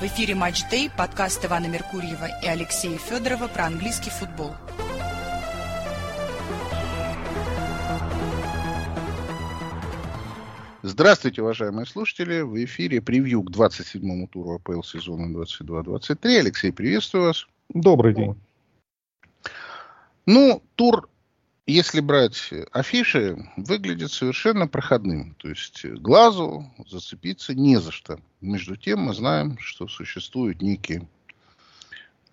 В 0.00 0.02
эфире 0.04 0.36
«Матч 0.36 0.62
Дэй», 0.70 0.88
подкаст 0.96 1.44
Ивана 1.44 1.66
Меркурьева 1.66 2.28
и 2.40 2.46
Алексея 2.46 2.96
Федорова 2.98 3.48
про 3.48 3.66
английский 3.66 4.10
футбол. 4.10 4.52
Здравствуйте, 10.82 11.42
уважаемые 11.42 11.84
слушатели. 11.84 12.42
В 12.42 12.64
эфире 12.64 13.02
превью 13.02 13.42
к 13.42 13.50
27-му 13.50 14.28
туру 14.28 14.54
АПЛ 14.54 14.82
сезона 14.82 15.36
22-23. 15.36 16.38
Алексей, 16.38 16.72
приветствую 16.72 17.24
вас. 17.24 17.48
Добрый 17.68 18.14
день. 18.14 18.40
Ну, 20.26 20.62
тур 20.76 21.08
если 21.72 22.00
брать 22.00 22.50
афиши, 22.72 23.36
выглядит 23.56 24.10
совершенно 24.10 24.66
проходным. 24.66 25.34
То 25.34 25.48
есть 25.48 25.84
глазу 25.84 26.70
зацепиться 26.88 27.54
не 27.54 27.78
за 27.78 27.92
что. 27.92 28.18
Между 28.40 28.76
тем 28.76 29.00
мы 29.00 29.14
знаем, 29.14 29.58
что 29.58 29.86
существуют 29.86 30.62
некие 30.62 31.06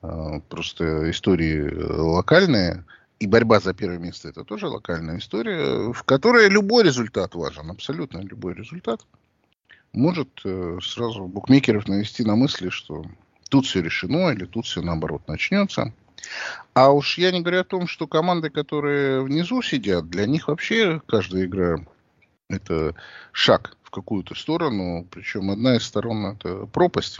э, 0.02 0.40
просто 0.50 1.12
истории 1.12 1.70
локальные, 1.70 2.86
и 3.20 3.28
борьба 3.28 3.60
за 3.60 3.74
первое 3.74 3.98
место 3.98 4.30
это 4.30 4.44
тоже 4.44 4.68
локальная 4.68 5.18
история, 5.18 5.92
в 5.92 6.04
которой 6.04 6.50
любой 6.50 6.84
результат 6.84 7.36
важен, 7.36 7.70
абсолютно 7.70 8.20
любой 8.20 8.54
результат 8.54 9.06
может 9.92 10.30
э, 10.44 10.78
сразу 10.82 11.26
букмекеров 11.26 11.88
навести 11.88 12.24
на 12.24 12.36
мысли, 12.36 12.70
что 12.70 13.06
тут 13.50 13.66
все 13.66 13.82
решено 13.82 14.32
или 14.32 14.46
тут 14.46 14.66
все 14.66 14.82
наоборот 14.82 15.28
начнется. 15.28 15.94
А 16.74 16.92
уж 16.92 17.18
я 17.18 17.32
не 17.32 17.42
говорю 17.42 17.62
о 17.62 17.66
том, 17.66 17.88
что 17.88 18.08
команды, 18.08 18.50
которые 18.50 19.22
внизу 19.22 19.62
сидят, 19.62 20.10
для 20.10 20.26
них 20.26 20.48
вообще 20.48 21.02
каждая 21.08 21.46
игра 21.46 21.78
это 22.50 22.96
шаг 23.32 23.78
в 23.84 23.90
какую-то 23.90 24.36
сторону, 24.36 25.08
причем 25.10 25.52
одна 25.52 25.78
из 25.78 25.84
сторон 25.84 26.26
это 26.26 26.66
пропасть. 26.68 27.20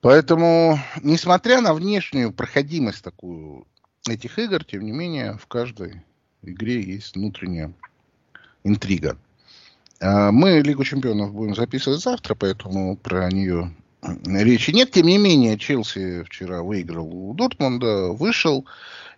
Поэтому, 0.00 0.78
несмотря 1.02 1.60
на 1.60 1.74
внешнюю 1.74 2.32
проходимость 2.32 3.02
такую 3.02 3.66
этих 4.08 4.38
игр, 4.38 4.64
тем 4.64 4.84
не 4.84 4.92
менее, 4.92 5.36
в 5.38 5.46
каждой 5.46 6.02
игре 6.42 6.80
есть 6.80 7.16
внутренняя 7.16 7.72
интрига. 8.62 9.18
А 10.00 10.30
мы 10.30 10.60
Лигу 10.60 10.84
чемпионов 10.84 11.32
будем 11.32 11.56
записывать 11.56 12.00
завтра, 12.00 12.36
поэтому 12.36 12.96
про 12.96 13.28
нее 13.30 13.74
речи 14.24 14.70
нет. 14.70 14.90
Тем 14.90 15.06
не 15.06 15.18
менее, 15.18 15.58
Челси 15.58 16.24
вчера 16.24 16.62
выиграл 16.62 17.08
у 17.12 17.34
Дортмунда, 17.34 18.08
вышел. 18.08 18.66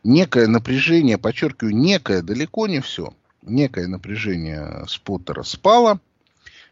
Некое 0.02 0.46
напряжение, 0.46 1.18
подчеркиваю, 1.18 1.76
некое, 1.76 2.22
далеко 2.22 2.66
не 2.66 2.80
все. 2.80 3.12
Некое 3.42 3.86
напряжение 3.86 4.84
с 4.86 4.96
Поттера 4.98 5.42
спало. 5.42 6.00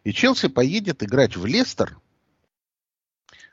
И 0.05 0.13
Челси 0.13 0.49
поедет 0.49 1.03
играть 1.03 1.37
в 1.37 1.45
Лестер, 1.45 1.99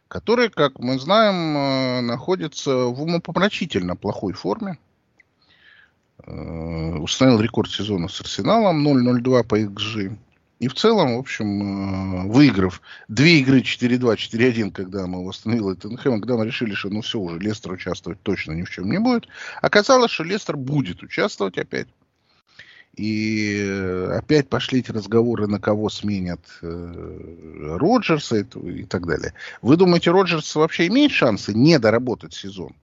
который, 0.07 0.49
как 0.49 0.79
мы 0.79 0.99
знаем, 0.99 1.57
э, 1.57 2.01
находится 2.01 2.85
в 2.85 3.01
умопомрачительно 3.01 3.95
плохой 3.95 4.33
форме. 4.33 4.77
Э, 6.25 6.95
установил 6.97 7.41
рекорд 7.41 7.69
сезона 7.69 8.07
с 8.07 8.21
Арсеналом 8.21 8.87
0-0-2 8.87 9.43
по 9.43 9.59
XG. 9.59 10.17
И 10.59 10.69
в 10.69 10.73
целом, 10.73 11.15
в 11.15 11.19
общем, 11.19 12.27
э, 12.27 12.31
выиграв 12.31 12.81
две 13.09 13.39
игры 13.39 13.61
4-2, 13.61 14.15
4-1, 14.15 14.71
когда 14.71 15.05
мы 15.05 15.25
восстановили 15.25 15.75
Тоттенхэм, 15.75 16.21
когда 16.21 16.37
мы 16.37 16.45
решили, 16.45 16.73
что 16.73 16.89
ну 16.89 17.01
все 17.01 17.19
уже, 17.19 17.39
Лестер 17.39 17.73
участвовать 17.73 18.21
точно 18.21 18.53
ни 18.53 18.63
в 18.63 18.69
чем 18.69 18.89
не 18.89 18.99
будет, 18.99 19.27
оказалось, 19.61 20.11
что 20.11 20.23
Лестер 20.23 20.55
будет 20.55 21.03
участвовать 21.03 21.57
опять. 21.57 21.87
И 22.95 24.07
опять 24.13 24.47
пошли 24.47 24.79
эти 24.79 24.91
разговоры, 24.91 25.47
на 25.47 25.59
кого 25.59 25.89
сменят 25.89 26.39
э, 26.61 27.75
Роджерса 27.77 28.37
и 28.37 28.83
так 28.85 29.05
далее. 29.05 29.33
Вы 29.61 29.75
думаете, 29.75 30.11
Роджерс 30.11 30.55
вообще 30.55 30.87
имеет 30.87 31.11
шансы 31.11 31.53
не 31.53 31.77
доработать 31.77 32.33
сезон? 32.33 32.73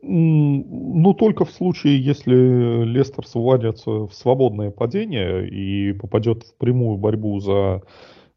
Ну, 0.00 1.14
только 1.14 1.44
в 1.44 1.50
случае, 1.50 2.02
если 2.02 2.84
Лестер 2.84 3.26
свалится 3.26 4.06
в 4.06 4.12
свободное 4.12 4.70
падение 4.70 5.48
и 5.48 5.92
попадет 5.92 6.44
в 6.44 6.56
прямую 6.56 6.98
борьбу 6.98 7.38
за... 7.40 7.82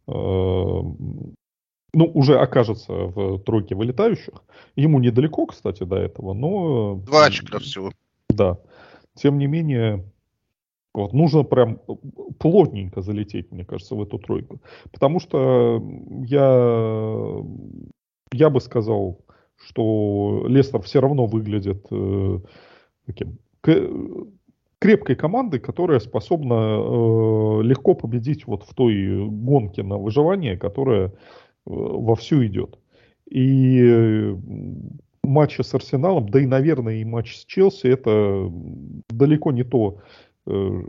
Э, 0.08 0.12
ну, 0.12 2.12
уже 2.14 2.38
окажется 2.38 2.94
в 2.94 3.40
тройке 3.40 3.76
вылетающих. 3.76 4.44
Ему 4.76 5.00
недалеко, 5.00 5.46
кстати, 5.46 5.84
до 5.84 5.96
этого, 5.96 6.34
но... 6.34 6.96
Два 7.06 7.26
очка 7.26 7.60
всего. 7.60 7.92
Да. 8.30 8.58
Тем 9.16 9.38
не 9.38 9.48
менее, 9.48 10.04
вот, 10.94 11.14
нужно 11.14 11.44
прям 11.44 11.80
плотненько 12.40 13.02
залететь, 13.02 13.52
мне 13.52 13.66
кажется, 13.66 13.96
в 13.96 14.02
эту 14.02 14.18
тройку. 14.18 14.62
Потому 14.92 15.20
что 15.20 15.82
я, 16.26 17.42
я 18.32 18.50
бы 18.50 18.62
сказал, 18.62 19.25
что 19.66 20.46
Лестер 20.48 20.82
все 20.82 21.02
равно 21.02 21.26
выглядит 21.26 21.86
э, 21.90 22.40
таким 23.06 23.40
крепкой 24.80 25.16
командой, 25.16 25.60
которая 25.60 26.00
способна 26.00 26.54
э, 26.54 27.64
легко 27.64 27.96
победить 27.96 28.46
вот 28.46 28.64
в 28.64 28.74
той 28.76 29.28
гонке 29.28 29.82
на 29.84 29.98
выживание, 29.98 30.58
которая 30.58 31.08
э, 31.08 31.12
вовсю 31.66 32.46
идет. 32.46 32.78
И 33.28 33.82
э, 33.84 34.36
матчи 35.24 35.62
с 35.62 35.74
Арсеналом, 35.74 36.30
да 36.30 36.40
и, 36.40 36.46
наверное, 36.46 36.96
и 36.96 37.06
матч 37.06 37.38
с 37.38 37.46
Челси, 37.46 37.88
это 37.88 38.52
далеко 39.10 39.52
не 39.52 39.64
то, 39.64 39.98
э, 40.46 40.82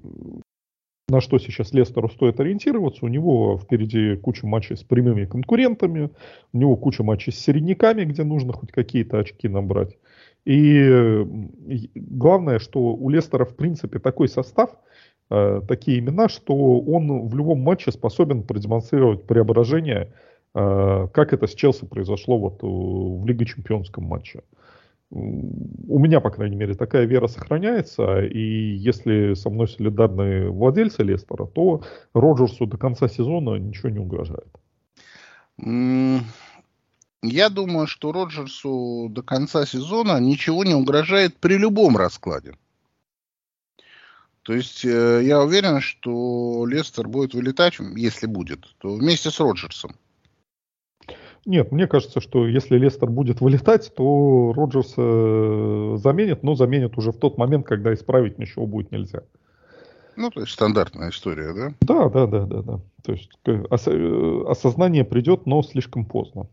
на 1.09 1.21
что 1.21 1.39
сейчас 1.39 1.73
Лестеру 1.73 2.09
стоит 2.09 2.41
ориентироваться. 2.41 3.05
У 3.05 3.09
него 3.09 3.59
впереди 3.59 4.17
куча 4.17 4.45
матчей 4.45 4.77
с 4.77 4.83
прямыми 4.83 5.25
конкурентами, 5.25 6.11
у 6.53 6.59
него 6.59 6.77
куча 6.77 7.05
матчей 7.05 7.33
с 7.33 7.39
середняками, 7.39 8.05
где 8.05 8.25
нужно 8.25 8.53
хоть 8.53 8.73
какие-то 8.73 9.21
очки 9.21 9.47
набрать. 9.47 9.97
И 10.45 11.25
главное, 11.95 12.59
что 12.59 12.81
у 12.81 13.09
Лестера 13.09 13.45
в 13.45 13.55
принципе 13.55 14.01
такой 14.01 14.29
состав, 14.29 14.71
э, 15.31 15.61
такие 15.69 16.01
имена, 16.01 16.29
что 16.29 16.81
он 16.81 17.29
в 17.29 17.37
любом 17.37 17.61
матче 17.61 17.93
способен 17.93 18.43
продемонстрировать 18.43 19.27
преображение, 19.27 20.13
э, 20.55 21.09
как 21.13 21.33
это 21.33 21.47
с 21.47 21.55
Челси 21.55 21.87
произошло 21.87 22.37
вот 22.39 22.63
в 22.63 23.25
Лиге 23.27 23.47
Чемпионском 23.47 24.05
матче 24.05 24.43
у 25.11 25.99
меня, 25.99 26.21
по 26.21 26.31
крайней 26.31 26.57
мере, 26.57 26.75
такая 26.75 27.05
вера 27.05 27.29
сохраняется, 27.29 28.23
и 28.25 28.75
если 28.75 29.35
со 29.35 29.51
мной 29.51 29.69
солидарны 29.69 30.51
владельцы 30.51 31.03
Лестера, 31.03 31.47
то 31.47 31.83
Роджерсу 32.13 32.67
до 32.67 32.77
конца 32.77 33.09
сезона 33.09 33.57
ничего 33.57 33.91
не 33.91 34.01
угрожает. 34.01 34.49
Я 37.23 37.49
думаю, 37.49 37.87
что 37.87 38.13
Роджерсу 38.13 39.09
до 39.11 39.23
конца 39.23 39.65
сезона 39.65 40.21
ничего 40.21 40.65
не 40.65 40.75
угрожает 40.75 41.37
при 41.37 41.57
любом 41.57 41.97
раскладе. 41.97 42.55
То 44.43 44.53
есть 44.53 44.85
э, 44.85 45.23
я 45.25 45.43
уверен, 45.43 45.81
что 45.81 46.65
Лестер 46.67 47.09
будет 47.09 47.35
вылетать, 47.35 47.79
если 47.97 48.27
будет, 48.27 48.77
то 48.79 48.95
вместе 48.95 49.31
с 49.31 49.41
Роджерсом. 49.41 49.97
Нет, 51.47 51.71
мне 51.71 51.87
кажется, 51.87 52.21
что 52.21 52.47
если 52.47 52.77
Лестер 52.77 53.09
будет 53.09 53.41
вылетать, 53.41 53.93
то 53.95 54.53
Роджерс 54.55 54.95
э, 54.97 55.97
заменит, 55.97 56.43
но 56.43 56.57
заменит 56.57 56.99
уже 56.99 57.13
в 57.13 57.19
тот 57.19 57.39
момент, 57.39 57.65
когда 57.65 57.95
исправить 57.95 58.37
ничего 58.37 58.67
будет 58.67 58.91
нельзя. 58.91 59.23
Ну, 60.17 60.31
то 60.31 60.41
есть 60.41 60.53
стандартная 60.53 61.11
история, 61.11 61.55
да? 61.55 61.75
Да, 61.83 62.09
да, 62.09 62.27
да, 62.27 62.47
да, 62.47 62.63
да. 62.63 62.81
То 63.05 63.13
есть 63.13 63.31
ос- 63.71 63.87
э, 63.87 64.45
осознание 64.49 65.05
придет, 65.05 65.47
но 65.47 65.63
слишком 65.63 66.05
поздно. 66.05 66.49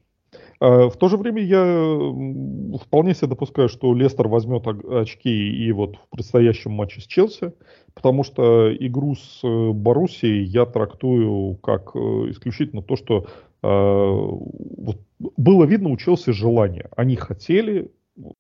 А, 0.60 0.90
в 0.90 0.98
то 0.98 1.10
же 1.10 1.18
время 1.18 1.42
я 1.42 2.78
вполне 2.80 3.16
себе 3.16 3.30
допускаю, 3.30 3.70
что 3.70 3.96
Лестер 3.96 4.28
возьмет 4.28 4.68
очки 4.68 5.30
и 5.30 5.72
вот 5.72 5.96
в 5.96 6.10
предстоящем 6.12 6.72
матче 6.72 7.02
с 7.02 7.06
Челси, 7.06 7.54
потому 7.96 8.24
что 8.24 8.72
игру 8.76 9.16
с 9.16 9.40
э, 9.44 9.72
Боруссией 9.72 10.44
я 10.44 10.68
трактую 10.68 11.56
как 11.56 11.96
исключительно 11.96 12.84
то, 12.84 12.96
что 12.96 13.26
вот, 13.64 14.98
было 15.38 15.64
видно 15.66 15.90
у 15.90 15.98
Челси 15.98 16.32
желание. 16.32 16.90
Они 16.96 17.16
хотели 17.16 17.92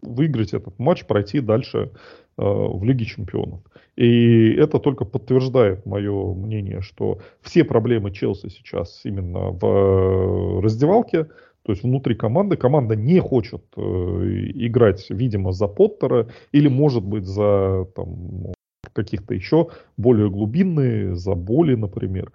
выиграть 0.01 0.53
этот 0.53 0.77
матч, 0.79 1.05
пройти 1.05 1.39
дальше 1.39 1.91
э, 2.37 2.43
в 2.43 2.83
Лиге 2.83 3.05
Чемпионов. 3.05 3.61
И 3.95 4.51
это 4.53 4.79
только 4.79 5.05
подтверждает 5.05 5.85
мое 5.85 6.33
мнение, 6.33 6.81
что 6.81 7.19
все 7.41 7.63
проблемы 7.63 8.11
Челси 8.11 8.49
сейчас 8.49 9.01
именно 9.03 9.51
в 9.51 10.61
раздевалке, 10.61 11.25
то 11.63 11.71
есть 11.71 11.83
внутри 11.83 12.15
команды. 12.15 12.57
Команда 12.57 12.95
не 12.95 13.19
хочет 13.19 13.63
э, 13.77 13.81
играть, 13.81 15.05
видимо, 15.09 15.51
за 15.51 15.67
Поттера 15.67 16.27
или, 16.51 16.67
может 16.67 17.03
быть, 17.03 17.25
за 17.25 17.87
там, 17.95 18.53
каких-то 18.93 19.33
еще 19.33 19.69
более 19.97 20.29
глубинные, 20.29 21.15
за 21.15 21.35
боли, 21.35 21.75
например. 21.75 22.31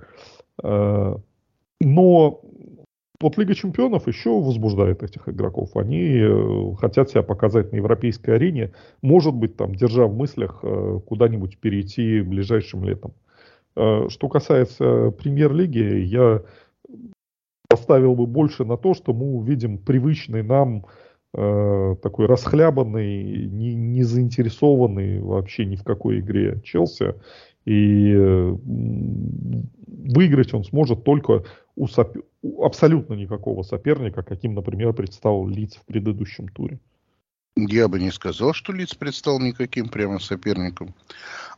Э, 0.62 1.16
но 1.80 2.40
вот 3.20 3.36
Лига 3.36 3.54
Чемпионов 3.54 4.06
еще 4.06 4.40
возбуждает 4.40 5.02
этих 5.02 5.28
игроков. 5.28 5.76
Они 5.76 6.18
э, 6.20 6.74
хотят 6.78 7.10
себя 7.10 7.22
показать 7.22 7.72
на 7.72 7.76
европейской 7.76 8.30
арене, 8.30 8.72
может 9.02 9.34
быть, 9.34 9.56
там, 9.56 9.74
держа 9.74 10.06
в 10.06 10.14
мыслях 10.14 10.60
э, 10.62 11.00
куда-нибудь 11.04 11.58
перейти 11.58 12.20
ближайшим 12.20 12.84
летом. 12.84 13.14
Э, 13.74 14.08
что 14.08 14.28
касается 14.28 15.10
премьер-лиги, 15.10 16.04
я 16.04 16.42
ставил 17.74 18.14
бы 18.14 18.26
больше 18.26 18.64
на 18.64 18.76
то, 18.76 18.94
что 18.94 19.12
мы 19.12 19.34
увидим 19.34 19.78
привычный 19.78 20.42
нам 20.42 20.86
такой 21.30 22.24
расхлябанный, 22.24 23.46
не, 23.48 23.74
не 23.74 24.02
заинтересованный 24.02 25.20
вообще 25.20 25.66
ни 25.66 25.76
в 25.76 25.84
какой 25.84 26.20
игре 26.20 26.58
Челси. 26.64 27.16
И 27.68 28.14
выиграть 30.14 30.54
он 30.54 30.64
сможет 30.64 31.04
только 31.04 31.44
у, 31.76 31.86
соп... 31.86 32.16
у 32.40 32.64
абсолютно 32.64 33.12
никакого 33.12 33.62
соперника, 33.62 34.22
каким, 34.22 34.54
например, 34.54 34.94
предстал 34.94 35.46
Лиц 35.46 35.76
в 35.76 35.84
предыдущем 35.84 36.48
туре. 36.48 36.80
Я 37.56 37.88
бы 37.88 38.00
не 38.00 38.10
сказал, 38.10 38.54
что 38.54 38.72
Лиц 38.72 38.94
предстал 38.94 39.38
никаким 39.38 39.90
прямо 39.90 40.18
соперником. 40.18 40.94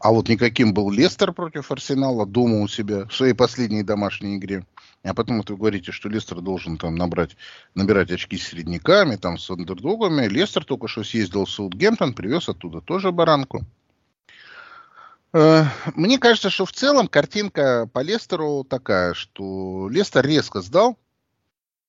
А 0.01 0.11
вот 0.11 0.29
никаким 0.29 0.75
был 0.75 0.91
Лестер 0.91 1.33
против 1.33 1.71
Арсенала 1.71 2.27
дома 2.27 2.63
у 2.63 2.67
себя 2.67 3.07
в 3.07 3.15
своей 3.15 3.35
последней 3.35 3.85
домашней 3.85 4.37
игре. 4.37 4.67
А 5.05 5.15
потом 5.15 5.37
вот 5.37 5.51
вы 5.51 5.59
говорите, 5.59 5.93
что 5.93 6.09
Лестер 6.09 6.41
должен 6.41 6.77
там 6.77 6.97
набрать, 6.97 7.37
набирать 7.77 8.11
очки 8.11 8.37
с 8.37 8.49
середняками, 8.49 9.15
там 9.15 9.39
с 9.39 9.49
андердогами. 9.49 10.27
Лестер 10.27 10.65
только 10.65 10.89
что 10.89 11.05
съездил 11.05 11.45
в 11.45 11.51
Саутгемптон, 11.51 12.15
привез 12.15 12.49
оттуда 12.49 12.81
тоже 12.81 13.13
баранку. 13.13 13.65
Э, 15.33 15.65
мне 15.95 16.19
кажется, 16.19 16.51
что 16.51 16.67
в 16.67 16.73
целом 16.73 17.09
картинка 17.09 17.89
по 17.93 18.01
Лестеру 18.01 18.65
такая, 18.65 19.15
что 19.15 19.89
Лестер 19.89 20.27
резко 20.27 20.61
сдал, 20.61 20.99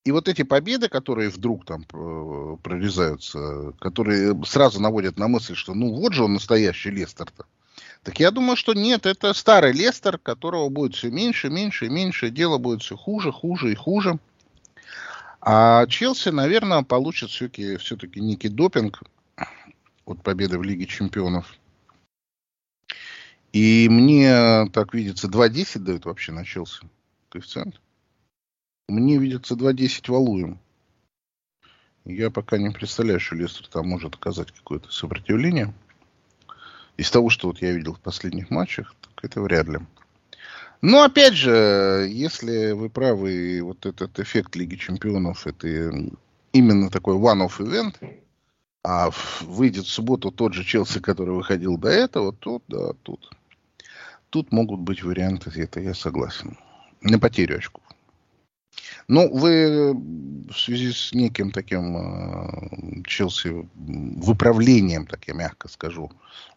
и 0.04 0.12
вот 0.12 0.28
эти 0.28 0.44
победы, 0.44 0.90
которые 0.90 1.30
вдруг 1.30 1.66
там 1.66 1.86
э, 1.94 2.58
прорезаются, 2.64 3.74
которые 3.80 4.40
сразу 4.46 4.82
наводят 4.82 5.18
на 5.18 5.28
мысль, 5.28 5.56
что 5.56 5.74
ну 5.74 5.94
вот 5.94 6.14
же 6.14 6.24
он 6.24 6.34
настоящий 6.34 6.90
Лестер-то. 6.90 7.46
Так 8.04 8.20
я 8.20 8.32
думаю, 8.32 8.56
что 8.58 8.74
нет, 8.74 9.06
это 9.06 9.34
старый 9.34 9.74
Лестер, 9.74 10.18
которого 10.18 10.70
будет 10.70 10.96
все 10.96 11.12
меньше, 11.12 11.50
меньше 11.50 11.86
и 11.86 11.90
меньше, 11.90 12.32
дело 12.32 12.58
будет 12.58 12.82
все 12.82 12.98
хуже, 12.98 13.32
хуже 13.32 13.72
и 13.72 13.76
хуже. 13.76 14.18
А 15.40 15.86
Челси, 15.88 16.30
наверное, 16.30 16.84
получит 16.84 17.30
все-таки 17.30 17.78
все 17.78 17.98
некий 18.16 18.50
допинг 18.50 19.02
от 20.06 20.22
победы 20.24 20.58
в 20.58 20.64
Лиге 20.64 20.86
Чемпионов. 20.86 21.56
И 23.54 23.90
мне 23.90 24.70
так 24.72 24.94
видится, 24.94 25.28
2.10 25.28 25.80
дают 25.80 26.06
вообще 26.06 26.32
на 26.32 26.46
Челси 26.46 26.88
коэффициент. 27.30 27.82
Мне 28.88 29.18
видится 29.18 29.56
2.10 29.56 30.12
валуем. 30.12 30.60
Я 32.06 32.32
пока 32.32 32.58
не 32.58 32.70
представляю, 32.70 33.20
что 33.20 33.36
Лестер 33.36 33.68
там 33.68 33.88
может 33.88 34.16
оказать 34.16 34.52
какое-то 34.52 34.92
сопротивление. 34.92 35.74
Из 36.98 37.12
того, 37.12 37.30
что 37.30 37.48
вот 37.48 37.62
я 37.62 37.72
видел 37.74 37.94
в 37.94 38.00
последних 38.00 38.50
матчах, 38.50 38.96
так 39.02 39.24
это 39.24 39.42
вряд 39.42 39.68
ли. 39.68 39.80
Но 40.82 41.04
опять 41.04 41.36
же, 41.36 42.08
если 42.10 42.72
вы 42.72 42.90
правы, 42.90 43.62
вот 43.62 43.86
этот 43.86 44.20
эффект 44.20 44.56
Лиги 44.56 44.76
Чемпионов, 44.76 45.46
это 45.46 45.68
именно 46.54 46.90
такой 46.90 47.16
one-off 47.16 47.60
event, 47.60 47.96
а 48.84 49.12
выйдет 49.42 49.86
в 49.86 49.90
субботу 49.90 50.32
тот 50.32 50.54
же 50.54 50.64
Челси, 50.64 51.00
который 51.00 51.36
выходил 51.36 51.78
до 51.78 51.90
этого, 51.90 52.34
тут, 52.34 52.64
да, 52.68 52.94
тут. 53.04 53.32
Тут 54.32 54.54
могут 54.54 54.80
быть 54.80 55.04
варианты, 55.04 55.52
это 55.62 55.82
я 55.82 55.94
согласен. 55.94 56.58
На 57.02 57.20
потерю 57.20 57.58
очков. 57.58 57.84
Ну, 59.10 59.30
вы 59.30 59.94
в 59.94 60.58
связи 60.58 60.94
с 60.94 61.12
неким 61.14 61.52
таким 61.52 61.98
э, 61.98 63.04
Челси 63.06 63.68
выправлением, 63.76 65.06
так 65.06 65.28
я 65.28 65.34
мягко 65.34 65.68
скажу, 65.68 66.10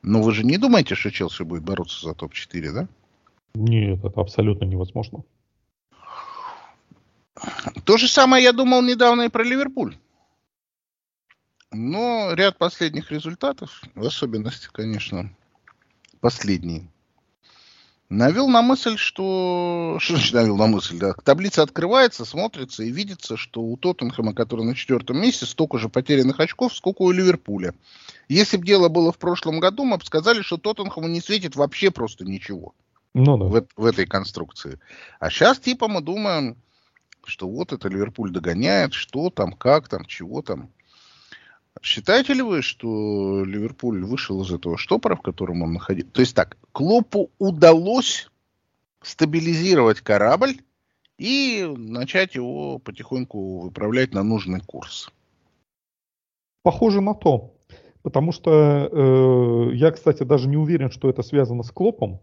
но 0.03 0.23
вы 0.23 0.32
же 0.32 0.44
не 0.44 0.56
думаете, 0.56 0.94
что 0.94 1.11
Челси 1.11 1.43
будет 1.43 1.65
бороться 1.65 2.06
за 2.06 2.15
топ-4, 2.15 2.73
да? 2.73 2.88
Нет, 3.55 4.05
это 4.05 4.20
абсолютно 4.20 4.67
невозможно. 4.67 5.25
То 7.85 7.97
же 7.97 8.06
самое 8.06 8.44
я 8.44 8.53
думал 8.53 8.82
недавно 8.82 9.23
и 9.23 9.29
про 9.29 9.43
Ливерпуль. 9.43 9.97
Но 11.73 12.35
ряд 12.35 12.56
последних 12.56 13.11
результатов, 13.11 13.82
в 13.97 14.06
особенности, 14.06 14.69
конечно, 14.73 15.29
последний, 16.20 16.88
навел 18.16 18.49
на 18.49 18.62
мысль, 18.62 18.96
что... 18.96 19.96
Что 20.00 20.14
значит 20.14 20.34
навел 20.34 20.56
на 20.56 20.66
мысль? 20.66 20.99
Да? 20.99 21.14
Таблица 21.25 21.62
открывается, 21.62 22.25
смотрится 22.25 22.82
и 22.82 22.90
видится, 22.90 23.37
что 23.37 23.61
у 23.61 23.76
Тоттенхэма, 23.76 24.34
который 24.34 24.64
на 24.64 24.75
четвертом 24.75 25.20
месте, 25.20 25.46
столько 25.46 25.78
же 25.78 25.88
потерянных 25.88 26.40
очков, 26.40 26.75
сколько 26.75 27.02
у 27.02 27.11
Ливерпуля. 27.11 27.75
Если 28.28 28.56
бы 28.56 28.66
дело 28.66 28.88
было 28.88 29.12
в 29.12 29.19
прошлом 29.19 29.61
году, 29.61 29.84
мы 29.84 29.99
бы 29.99 30.05
сказали, 30.05 30.43
что 30.43 30.56
Тоттенхэму 30.56 31.08
не 31.08 31.20
светит 31.20 31.56
вообще 31.56 31.90
просто 31.90 32.25
ничего. 32.25 32.75
Ну, 33.14 33.37
да. 33.38 33.44
в, 33.44 33.66
в 33.76 33.84
этой 33.84 34.06
конструкции. 34.06 34.78
А 35.20 35.31
сейчас 35.31 35.58
типа 35.58 35.88
мы 35.88 36.00
думаем, 36.00 36.56
что 37.25 37.49
вот 37.49 37.72
это 37.72 37.88
Ливерпуль 37.88 38.31
догоняет, 38.31 38.93
что 38.93 39.31
там, 39.31 39.52
как 39.52 39.88
там, 39.88 40.05
чего 40.05 40.43
там. 40.43 40.70
Считаете 41.82 42.35
ли 42.35 42.43
вы, 42.43 42.62
что 42.62 43.44
Ливерпуль 43.44 44.05
вышел 44.05 44.41
из 44.43 44.53
этого 44.53 44.79
штопора, 44.79 45.17
в 45.17 45.23
котором 45.23 45.62
он 45.62 45.73
находился? 45.75 46.12
То 46.12 46.21
есть 46.21 46.35
так, 46.35 46.56
Клопу 46.73 47.31
удалось 47.38 48.31
стабилизировать 49.03 50.00
корабль 50.00 50.56
и 51.19 51.65
начать 51.76 52.35
его 52.35 52.79
потихоньку 52.79 53.61
выправлять 53.61 54.15
на 54.15 54.23
нужный 54.23 54.61
курс. 54.61 55.11
Похоже 56.62 57.00
на 57.00 57.15
то. 57.15 57.55
Потому 58.03 58.32
что 58.32 58.50
э, 58.91 59.75
я, 59.75 59.91
кстати, 59.91 60.23
даже 60.25 60.49
не 60.49 60.56
уверен, 60.56 60.91
что 60.91 61.09
это 61.09 61.23
связано 61.23 61.62
с 61.62 61.70
Клопом. 61.70 62.20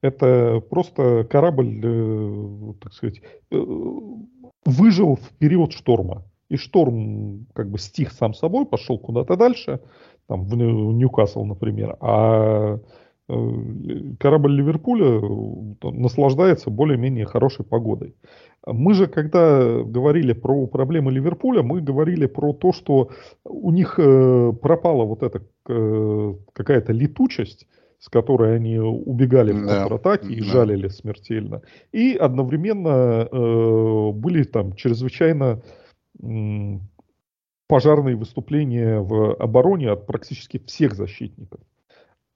Это 0.00 0.62
просто 0.70 1.24
корабль, 1.24 1.80
э, 1.82 2.72
так 2.80 2.92
сказать, 2.94 3.20
э, 3.50 3.56
выжил 4.64 5.16
в 5.16 5.28
период 5.38 5.72
шторма 5.72 6.24
и 6.48 6.56
шторм 6.56 7.46
как 7.54 7.70
бы 7.70 7.78
стих 7.78 8.12
сам 8.12 8.34
собой, 8.34 8.66
пошел 8.66 8.98
куда-то 8.98 9.36
дальше, 9.36 9.80
там 10.28 10.44
в 10.44 10.54
Ньюкасл, 10.56 11.44
например, 11.44 11.96
а 12.00 12.78
э, 13.28 13.34
корабль 14.18 14.52
Ливерпуля 14.56 15.20
э, 15.20 15.90
наслаждается 15.90 16.70
более-менее 16.70 17.24
хорошей 17.24 17.64
погодой. 17.64 18.14
Мы 18.66 18.92
же, 18.92 19.06
когда 19.06 19.82
говорили 19.82 20.34
про 20.34 20.66
проблемы 20.66 21.12
Ливерпуля, 21.12 21.62
мы 21.62 21.80
говорили 21.80 22.26
про 22.26 22.52
то, 22.52 22.72
что 22.72 23.10
у 23.44 23.70
них 23.70 23.98
э, 23.98 24.52
пропала 24.60 25.04
вот 25.04 25.22
эта 25.22 25.42
какая-то 25.64 26.92
летучесть, 26.92 27.66
с 27.98 28.08
которой 28.08 28.56
они 28.56 28.78
убегали 28.78 29.52
в 29.52 29.66
контратаке 29.66 30.32
и 30.32 30.40
да. 30.40 30.46
жалили 30.46 30.88
смертельно. 30.88 31.60
И 31.92 32.14
одновременно 32.14 33.28
были 34.12 34.44
там 34.44 34.72
чрезвычайно 34.72 35.60
пожарные 37.68 38.16
выступления 38.16 39.00
в 39.00 39.34
обороне 39.34 39.90
от 39.90 40.06
практически 40.06 40.58
всех 40.58 40.94
защитников. 40.94 41.60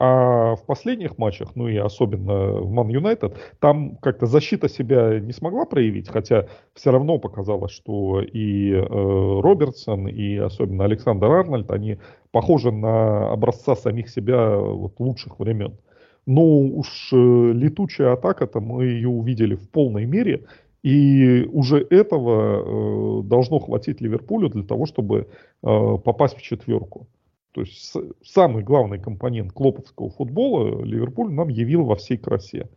А 0.04 0.56
в 0.56 0.66
последних 0.66 1.16
матчах, 1.16 1.54
ну 1.54 1.68
и 1.68 1.76
особенно 1.76 2.54
в 2.54 2.72
Ман 2.72 2.88
Юнайтед, 2.88 3.36
там 3.60 3.96
как-то 3.98 4.26
защита 4.26 4.68
себя 4.68 5.20
не 5.20 5.32
смогла 5.32 5.64
проявить, 5.64 6.08
хотя 6.08 6.48
все 6.74 6.90
равно 6.90 7.18
показалось, 7.18 7.70
что 7.70 8.20
и 8.20 8.72
э, 8.72 8.84
Робертсон, 8.84 10.08
и 10.08 10.38
особенно 10.38 10.86
Александр 10.86 11.30
Арнольд, 11.30 11.70
они 11.70 11.98
похожи 12.32 12.72
на 12.72 13.30
образца 13.30 13.76
самих 13.76 14.08
себя 14.08 14.56
вот, 14.56 14.98
лучших 14.98 15.38
времен. 15.38 15.78
Но 16.26 16.42
уж 16.42 17.12
э, 17.12 17.16
летучая 17.16 18.14
атака-то 18.14 18.58
мы 18.58 18.86
ее 18.86 19.08
увидели 19.08 19.54
в 19.54 19.70
полной 19.70 20.06
мере, 20.06 20.46
и 20.82 21.48
уже 21.52 21.78
этого 21.90 23.20
э, 23.20 23.22
должно 23.24 23.60
хватить 23.60 24.00
Ливерпулю 24.00 24.48
для 24.48 24.64
того, 24.64 24.86
чтобы 24.86 25.28
э, 25.62 25.98
попасть 26.04 26.36
в 26.36 26.42
четверку. 26.42 27.06
То 27.52 27.60
есть 27.60 27.92
с, 27.92 28.00
самый 28.24 28.64
главный 28.64 28.98
компонент 28.98 29.52
клоповского 29.52 30.10
футбола 30.10 30.82
Ливерпуль 30.82 31.32
нам 31.32 31.48
явил 31.48 31.84
во 31.84 31.96
всей 31.96 32.16
красе. 32.16 32.68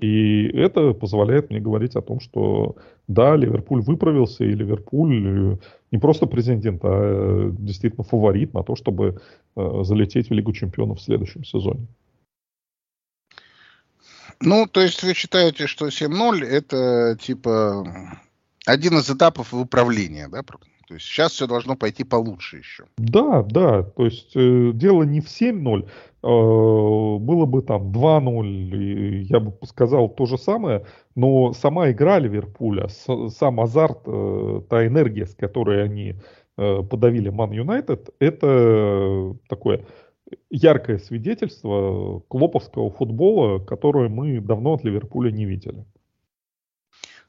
И 0.00 0.48
это 0.48 0.92
позволяет 0.92 1.50
мне 1.50 1.60
говорить 1.60 1.94
о 1.94 2.02
том, 2.02 2.18
что 2.18 2.76
да, 3.06 3.36
Ливерпуль 3.36 3.80
выправился, 3.80 4.44
и 4.44 4.52
Ливерпуль 4.52 5.52
э, 5.54 5.56
не 5.92 5.98
просто 5.98 6.26
президент, 6.26 6.80
а 6.84 7.48
э, 7.48 7.50
действительно 7.56 8.02
фаворит 8.02 8.52
на 8.54 8.64
то, 8.64 8.74
чтобы 8.74 9.20
э, 9.56 9.80
залететь 9.84 10.30
в 10.30 10.32
Лигу 10.32 10.52
чемпионов 10.52 10.98
в 10.98 11.02
следующем 11.02 11.44
сезоне. 11.44 11.86
Ну, 14.40 14.66
то 14.66 14.80
есть 14.80 15.02
вы 15.02 15.14
считаете, 15.14 15.66
что 15.66 15.88
7-0 15.88 16.44
это 16.44 17.16
типа 17.20 17.86
один 18.66 18.98
из 18.98 19.10
этапов 19.10 19.52
выправления, 19.52 20.28
да? 20.28 20.42
То 20.42 20.94
есть 20.94 21.06
сейчас 21.06 21.32
все 21.32 21.46
должно 21.46 21.76
пойти 21.76 22.04
получше 22.04 22.58
еще. 22.58 22.84
Да, 22.98 23.42
да. 23.42 23.82
То 23.82 24.04
есть 24.04 24.36
э, 24.36 24.70
дело 24.74 25.02
не 25.02 25.20
в 25.20 25.26
7-0. 25.26 25.88
Э, 26.24 27.18
было 27.18 27.46
бы 27.46 27.62
там 27.62 27.90
2-0, 27.90 29.22
я 29.28 29.40
бы 29.40 29.54
сказал 29.66 30.08
то 30.08 30.26
же 30.26 30.38
самое, 30.38 30.86
но 31.14 31.52
сама 31.52 31.90
игра 31.90 32.18
Ливерпуля, 32.18 32.88
с, 32.88 33.06
сам 33.30 33.60
азарт, 33.60 34.00
э, 34.06 34.62
та 34.68 34.86
энергия, 34.86 35.26
с 35.26 35.34
которой 35.34 35.84
они 35.84 36.16
э, 36.56 36.82
подавили 36.82 37.28
Ман 37.28 37.52
Юнайтед, 37.52 38.10
это 38.18 39.34
такое 39.48 39.84
яркое 40.50 40.98
свидетельство 40.98 42.20
клоповского 42.28 42.90
футбола, 42.90 43.58
которое 43.58 44.08
мы 44.08 44.40
давно 44.40 44.74
от 44.74 44.84
Ливерпуля 44.84 45.30
не 45.30 45.44
видели. 45.44 45.84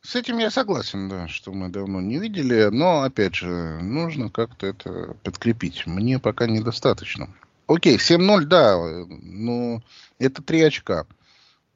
С 0.01 0.15
этим 0.15 0.37
я 0.37 0.51
согласен, 0.51 1.09
да, 1.09 1.27
что 1.27 1.51
мы 1.51 1.69
давно 1.69 1.99
не 1.99 2.19
видели, 2.19 2.69
но, 2.71 3.01
опять 3.01 3.33
же, 3.33 3.79
нужно 3.81 4.29
как-то 4.29 4.67
это 4.67 5.17
подкрепить. 5.23 5.87
Мне 5.87 6.19
пока 6.19 6.45
недостаточно. 6.45 7.33
Окей, 7.67 7.97
7-0, 7.97 8.43
да, 8.43 8.77
но 9.07 9.81
это 10.19 10.43
3 10.43 10.61
очка. 10.61 11.07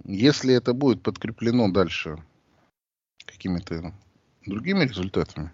Если 0.05 0.53
это 0.53 0.73
будет 0.73 1.01
подкреплено 1.01 1.71
дальше 1.71 2.23
какими-то 3.25 3.93
другими 4.45 4.85
результатами, 4.85 5.51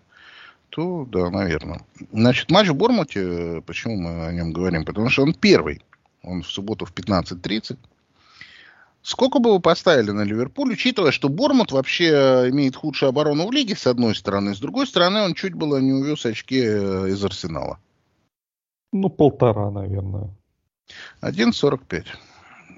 то 0.76 1.06
да, 1.06 1.30
наверное. 1.30 1.80
Значит, 2.12 2.52
матч 2.52 2.68
в 2.68 2.76
Бормуте, 2.76 3.64
почему 3.66 3.96
мы 3.96 4.26
о 4.26 4.34
нем 4.34 4.52
говорим? 4.52 4.84
Потому 4.84 5.08
что 5.08 5.24
он 5.24 5.34
первый. 5.34 5.82
Он 6.22 6.42
в 6.42 6.48
субботу 6.48 6.86
в 6.86 6.94
15.30. 6.94 7.78
Сколько 9.02 9.40
бы 9.40 9.54
вы 9.54 9.62
поставили 9.62 10.12
на 10.12 10.24
Ливерпуль, 10.24 10.74
учитывая, 10.74 11.12
что 11.12 11.30
Бормут 11.30 11.72
вообще 11.72 12.50
имеет 12.50 12.76
худшую 12.76 13.10
оборону 13.10 13.48
в 13.48 13.54
лиге, 13.54 13.78
с 13.78 13.88
одной 13.88 14.16
стороны. 14.16 14.54
С 14.54 14.60
другой 14.60 14.86
стороны, 14.86 15.22
он 15.22 15.34
чуть 15.34 15.54
было 15.54 15.78
не 15.78 15.94
увез 15.94 16.26
очки 16.26 16.60
э, 16.60 17.08
из 17.08 17.24
Арсенала. 17.24 17.80
Ну, 18.92 19.10
полтора, 19.10 19.72
наверное. 19.72 20.30
1.45. 21.22 22.06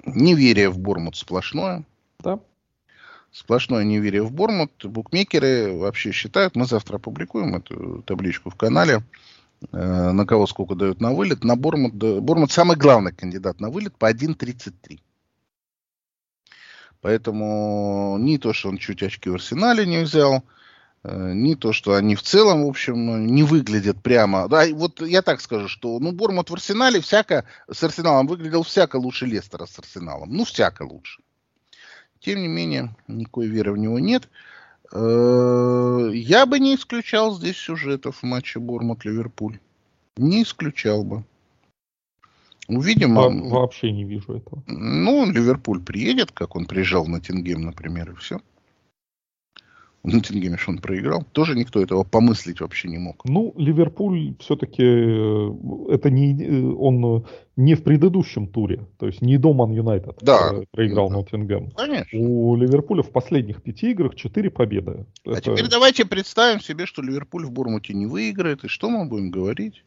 Неверие 0.06 0.70
в 0.70 0.78
Бормут 0.78 1.16
сплошное. 1.16 1.84
Да. 2.20 2.38
Сплошное 3.30 3.84
неверие 3.84 4.22
в 4.22 4.32
Бормут. 4.32 4.84
Букмекеры 4.84 5.72
вообще 5.76 6.12
считают, 6.12 6.56
мы 6.56 6.66
завтра 6.66 6.96
опубликуем 6.96 7.56
эту 7.56 8.02
табличку 8.02 8.50
в 8.50 8.54
канале, 8.54 9.02
э, 9.70 10.10
на 10.10 10.26
кого 10.26 10.46
сколько 10.46 10.74
дают 10.74 11.00
на 11.00 11.12
вылет. 11.12 11.44
На 11.44 11.54
Бормут, 11.54 11.94
Бормут 11.94 12.50
самый 12.52 12.76
главный 12.76 13.12
кандидат 13.12 13.60
на 13.60 13.70
вылет 13.70 13.96
по 13.96 14.10
1.33. 14.10 15.00
Поэтому 17.00 18.16
не 18.18 18.38
то, 18.38 18.52
что 18.52 18.70
он 18.70 18.78
чуть 18.78 19.02
очки 19.02 19.30
в 19.30 19.34
арсенале 19.34 19.86
не 19.86 20.02
взял, 20.02 20.42
э, 21.04 21.32
не 21.34 21.54
то, 21.54 21.72
что 21.72 21.94
они 21.94 22.16
в 22.16 22.22
целом, 22.22 22.64
в 22.64 22.68
общем, 22.68 23.06
ну, 23.06 23.18
не 23.18 23.42
выглядят 23.42 24.02
прямо. 24.02 24.48
Да, 24.48 24.64
вот 24.72 25.02
я 25.02 25.20
так 25.20 25.42
скажу, 25.42 25.68
что 25.68 25.98
ну, 26.00 26.12
Бормут 26.12 26.48
в 26.48 26.54
арсенале 26.54 27.00
всяко 27.02 27.44
с 27.70 27.84
арсеналом 27.84 28.26
выглядел 28.26 28.62
всяко 28.62 28.96
лучше 28.96 29.26
Лестера 29.26 29.66
с 29.66 29.78
арсеналом. 29.78 30.32
Ну, 30.32 30.44
всяко 30.44 30.82
лучше. 30.82 31.22
Тем 32.20 32.40
не 32.40 32.48
менее, 32.48 32.94
никакой 33.06 33.46
веры 33.46 33.72
в 33.72 33.78
него 33.78 33.98
нет. 33.98 34.28
Э, 34.92 36.10
я 36.12 36.46
бы 36.46 36.58
не 36.58 36.74
исключал 36.74 37.34
здесь 37.34 37.56
сюжетов 37.56 38.18
в 38.18 38.22
матче 38.24 38.58
Бормут-Ливерпуль. 38.58 39.58
Не 40.16 40.42
исключал 40.42 41.04
бы. 41.04 41.24
Увидим. 42.66 43.14
Во- 43.14 43.30
вообще 43.30 43.92
не 43.92 44.04
вижу 44.04 44.34
этого. 44.34 44.62
Ну, 44.66 45.30
Ливерпуль 45.30 45.82
приедет, 45.82 46.32
как 46.32 46.56
он 46.56 46.66
приезжал 46.66 47.04
в 47.04 47.08
Ноттингем, 47.08 47.62
например, 47.62 48.10
и 48.10 48.14
все. 48.14 48.40
Ноттингеме 50.08 50.56
что 50.56 50.72
он 50.72 50.78
проиграл. 50.78 51.24
Тоже 51.32 51.54
никто 51.54 51.80
этого 51.80 52.04
помыслить 52.04 52.60
вообще 52.60 52.88
не 52.88 52.98
мог. 52.98 53.24
Ну, 53.24 53.54
Ливерпуль 53.56 54.34
все-таки 54.40 54.82
э, 54.82 55.50
это 55.90 56.10
не 56.10 56.42
э, 56.42 56.62
он 56.72 57.24
не 57.56 57.74
в 57.74 57.82
предыдущем 57.82 58.46
туре, 58.46 58.86
то 58.98 59.06
есть 59.06 59.20
не 59.20 59.36
до 59.38 59.52
Ман 59.52 59.72
Юнайтед 59.72 60.18
да, 60.20 60.52
проиграл 60.70 61.08
да. 61.08 61.16
Ноттингем. 61.16 61.70
Конечно. 61.76 62.18
У 62.18 62.54
Ливерпуля 62.56 63.02
в 63.02 63.10
последних 63.10 63.62
пяти 63.62 63.90
играх 63.90 64.14
четыре 64.14 64.50
победы. 64.50 65.06
А 65.26 65.30
Это- 65.30 65.40
теперь 65.40 65.68
давайте 65.68 66.04
представим 66.04 66.60
себе, 66.60 66.86
что 66.86 67.02
Ливерпуль 67.02 67.46
в 67.46 67.50
Бурмуте 67.50 67.94
не 67.94 68.06
выиграет, 68.06 68.64
и 68.64 68.68
что 68.68 68.88
мы 68.90 69.06
будем 69.06 69.30
говорить? 69.30 69.84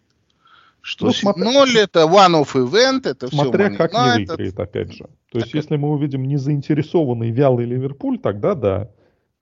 Что 0.82 1.06
Ну, 1.06 1.12
7-0 1.12 1.68
смотря- 1.68 1.82
это 1.84 2.00
one-off 2.06 2.56
event, 2.56 3.08
это 3.08 3.28
все 3.28 3.36
Смотря 3.38 3.70
как 3.70 3.94
не 3.94 4.26
выиграет, 4.26 4.60
опять 4.60 4.92
же. 4.94 5.06
То 5.32 5.38
есть, 5.38 5.52
Так- 5.52 5.54
если 5.54 5.78
мы 5.78 5.92
увидим 5.92 6.24
незаинтересованный 6.24 7.30
вялый 7.30 7.66
Ливерпуль, 7.66 8.18
тогда 8.18 8.56
да. 8.56 8.90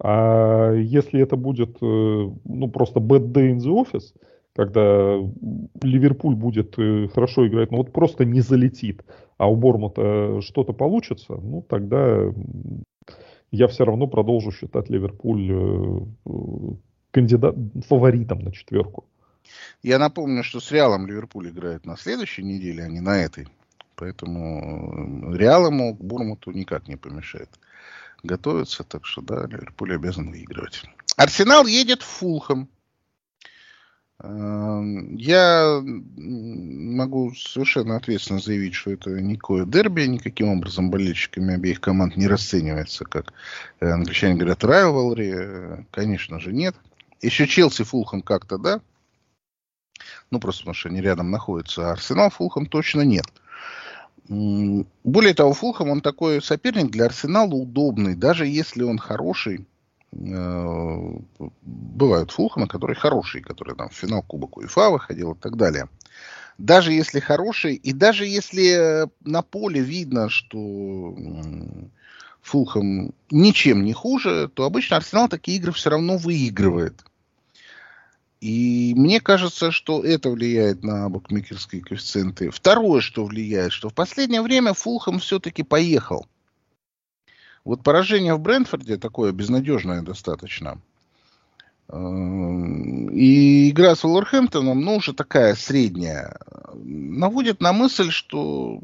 А 0.02 0.72
если 0.74 1.22
это 1.22 1.36
будет, 1.36 1.78
э, 1.82 2.30
ну, 2.46 2.70
просто 2.70 3.00
bad 3.00 3.32
day 3.32 3.52
in 3.52 3.58
the 3.58 3.72
office, 3.72 4.14
когда 4.56 5.18
Ливерпуль 5.82 6.36
будет 6.36 6.78
э, 6.80 7.08
хорошо 7.14 7.48
играть, 7.48 7.72
но 7.72 7.78
вот 7.78 7.92
просто 7.92 8.26
не 8.26 8.42
залетит, 8.42 9.04
а 9.38 9.50
у 9.50 9.56
Бормута 9.56 10.42
что-то 10.42 10.74
получится, 10.74 11.36
ну, 11.36 11.66
тогда 11.68 12.32
я 13.52 13.68
все 13.68 13.84
равно 13.84 14.08
продолжу 14.08 14.52
считать 14.52 14.90
Ливерпуль 14.90 15.52
э, 15.52 16.00
э, 16.26 16.32
кандидат, 17.12 17.56
фаворитом 17.88 18.40
на 18.40 18.52
четверку. 18.52 19.06
Я 19.84 20.00
напомню, 20.00 20.44
что 20.44 20.60
с 20.60 20.72
Реалом 20.72 21.08
Ливерпуль 21.08 21.50
играет 21.50 21.86
на 21.86 21.98
следующей 21.98 22.44
неделе, 22.44 22.84
а 22.84 22.88
не 22.88 23.02
на 23.02 23.18
этой. 23.18 23.48
Поэтому 23.96 25.32
э, 25.34 25.38
Реал 25.38 25.68
ему 25.68 25.96
к 25.96 26.04
Бурмуту 26.04 26.52
никак 26.52 26.88
не 26.88 26.96
помешает 26.96 27.50
готовиться. 28.24 28.84
Так 28.84 29.06
что 29.06 29.22
да, 29.22 29.46
Ливерпуль 29.46 29.96
обязан 29.96 30.32
выигрывать. 30.32 30.84
Арсенал 31.18 31.66
едет 31.66 32.02
в 32.02 32.06
Фулхэм. 32.06 32.70
Э, 34.22 34.82
Я 35.16 35.82
могу 35.84 37.34
совершенно 37.34 37.96
ответственно 37.96 38.40
заявить, 38.40 38.74
что 38.76 38.92
это 38.92 39.10
никакое 39.22 39.66
дерби, 39.66 40.04
никаким 40.04 40.50
образом 40.50 40.92
болельщиками 40.92 41.56
обеих 41.56 41.82
команд 41.82 42.18
не 42.18 42.28
расценивается, 42.28 43.06
как 43.06 43.34
э, 43.80 43.90
англичане 43.90 44.36
говорят, 44.36 44.64
rivalry. 44.64 45.32
Э, 45.34 45.84
Конечно 45.92 46.40
же, 46.40 46.54
нет. 46.54 46.76
Еще 47.22 47.48
Челси 47.48 47.84
Фулхэм 47.84 48.22
как-то, 48.22 48.58
да, 48.58 48.82
ну, 50.32 50.40
просто 50.40 50.62
потому 50.62 50.76
что 50.76 50.90
они 50.90 51.02
рядом 51.02 51.32
находятся. 51.32 51.90
А 51.90 51.94
Арсенал 51.94 52.30
Фулхэм 52.30 52.66
точно 52.68 53.02
нет. 53.02 53.26
Более 54.30 55.34
того, 55.34 55.54
Фулхэм, 55.54 55.90
он 55.90 56.02
такой 56.02 56.40
соперник 56.40 56.92
для 56.92 57.06
Арсенала 57.06 57.52
удобный. 57.56 58.14
Даже 58.14 58.46
если 58.46 58.84
он 58.84 59.00
хороший, 59.00 59.66
э, 60.12 61.20
бывают 61.64 62.30
Фулхэмы, 62.30 62.68
которые 62.68 62.96
хорошие, 62.96 63.44
которые 63.44 63.76
там 63.76 63.90
в 63.90 63.96
финал 63.96 64.22
Кубок 64.22 64.58
УЕФА 64.58 64.92
выходил 64.92 65.32
и 65.32 65.38
так 65.38 65.58
далее. 65.58 65.90
Даже 66.60 66.94
если 66.94 67.20
хороший, 67.20 67.74
и 67.74 67.92
даже 67.92 68.28
если 68.28 69.04
э, 69.04 69.08
на 69.26 69.42
поле 69.42 69.82
видно, 69.82 70.30
что 70.30 71.16
Фулхэм 72.44 73.16
ничем 73.32 73.84
не 73.84 73.94
хуже, 73.94 74.48
то 74.54 74.66
обычно 74.66 74.98
Арсенал 74.98 75.28
такие 75.28 75.58
игры 75.58 75.72
все 75.72 75.90
равно 75.90 76.18
выигрывает. 76.18 77.04
И 78.42 78.94
мне 78.96 79.20
кажется, 79.20 79.72
что 79.72 80.04
это 80.04 80.30
влияет 80.30 80.84
на 80.84 81.10
букмекерские 81.10 81.82
коэффициенты. 81.82 82.52
Второе, 82.52 83.02
что 83.02 83.26
влияет, 83.26 83.74
что 83.74 83.90
в 83.90 83.94
последнее 83.94 84.42
время 84.42 84.74
Фулхэм 84.74 85.20
все-таки 85.20 85.64
поехал. 85.64 86.26
Вот 87.66 87.84
поражение 87.84 88.36
в 88.36 88.40
Брентфорде 88.40 88.98
такое 88.98 89.34
безнадежное 89.34 90.02
достаточно. 90.02 90.80
Эм, 91.90 93.10
И 93.10 93.70
игра 93.72 93.96
с 93.96 94.06
Уолверхэмптоном, 94.06 94.80
ну, 94.80 94.96
уже 94.96 95.14
такая 95.14 95.56
средняя, 95.56 96.40
наводит 96.74 97.60
на 97.60 97.74
мысль, 97.74 98.10
что 98.10 98.80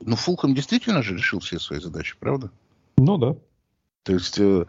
ну, 0.00 0.16
Фулхэм 0.16 0.54
действительно 0.54 1.02
же 1.02 1.14
решил 1.14 1.40
все 1.40 1.58
свои 1.58 1.80
задачи, 1.80 2.16
правда? 2.18 2.50
Ну 2.98 3.16
да. 3.16 3.36
То 4.02 4.12
есть, 4.12 4.38
э, 4.38 4.66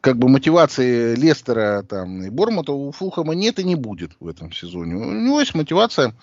как 0.00 0.18
бы 0.18 0.28
мотивации 0.28 1.14
Лестера 1.14 1.82
там, 1.82 2.22
и 2.22 2.30
Бормута 2.30 2.72
у 2.72 2.90
Фулхэма 2.90 3.34
нет 3.34 3.58
и 3.58 3.64
не 3.64 3.74
будет 3.74 4.12
в 4.20 4.26
этом 4.26 4.52
сезоне. 4.52 4.96
У 4.96 5.04
него 5.04 5.40
есть 5.40 5.54
мотивация 5.54 6.14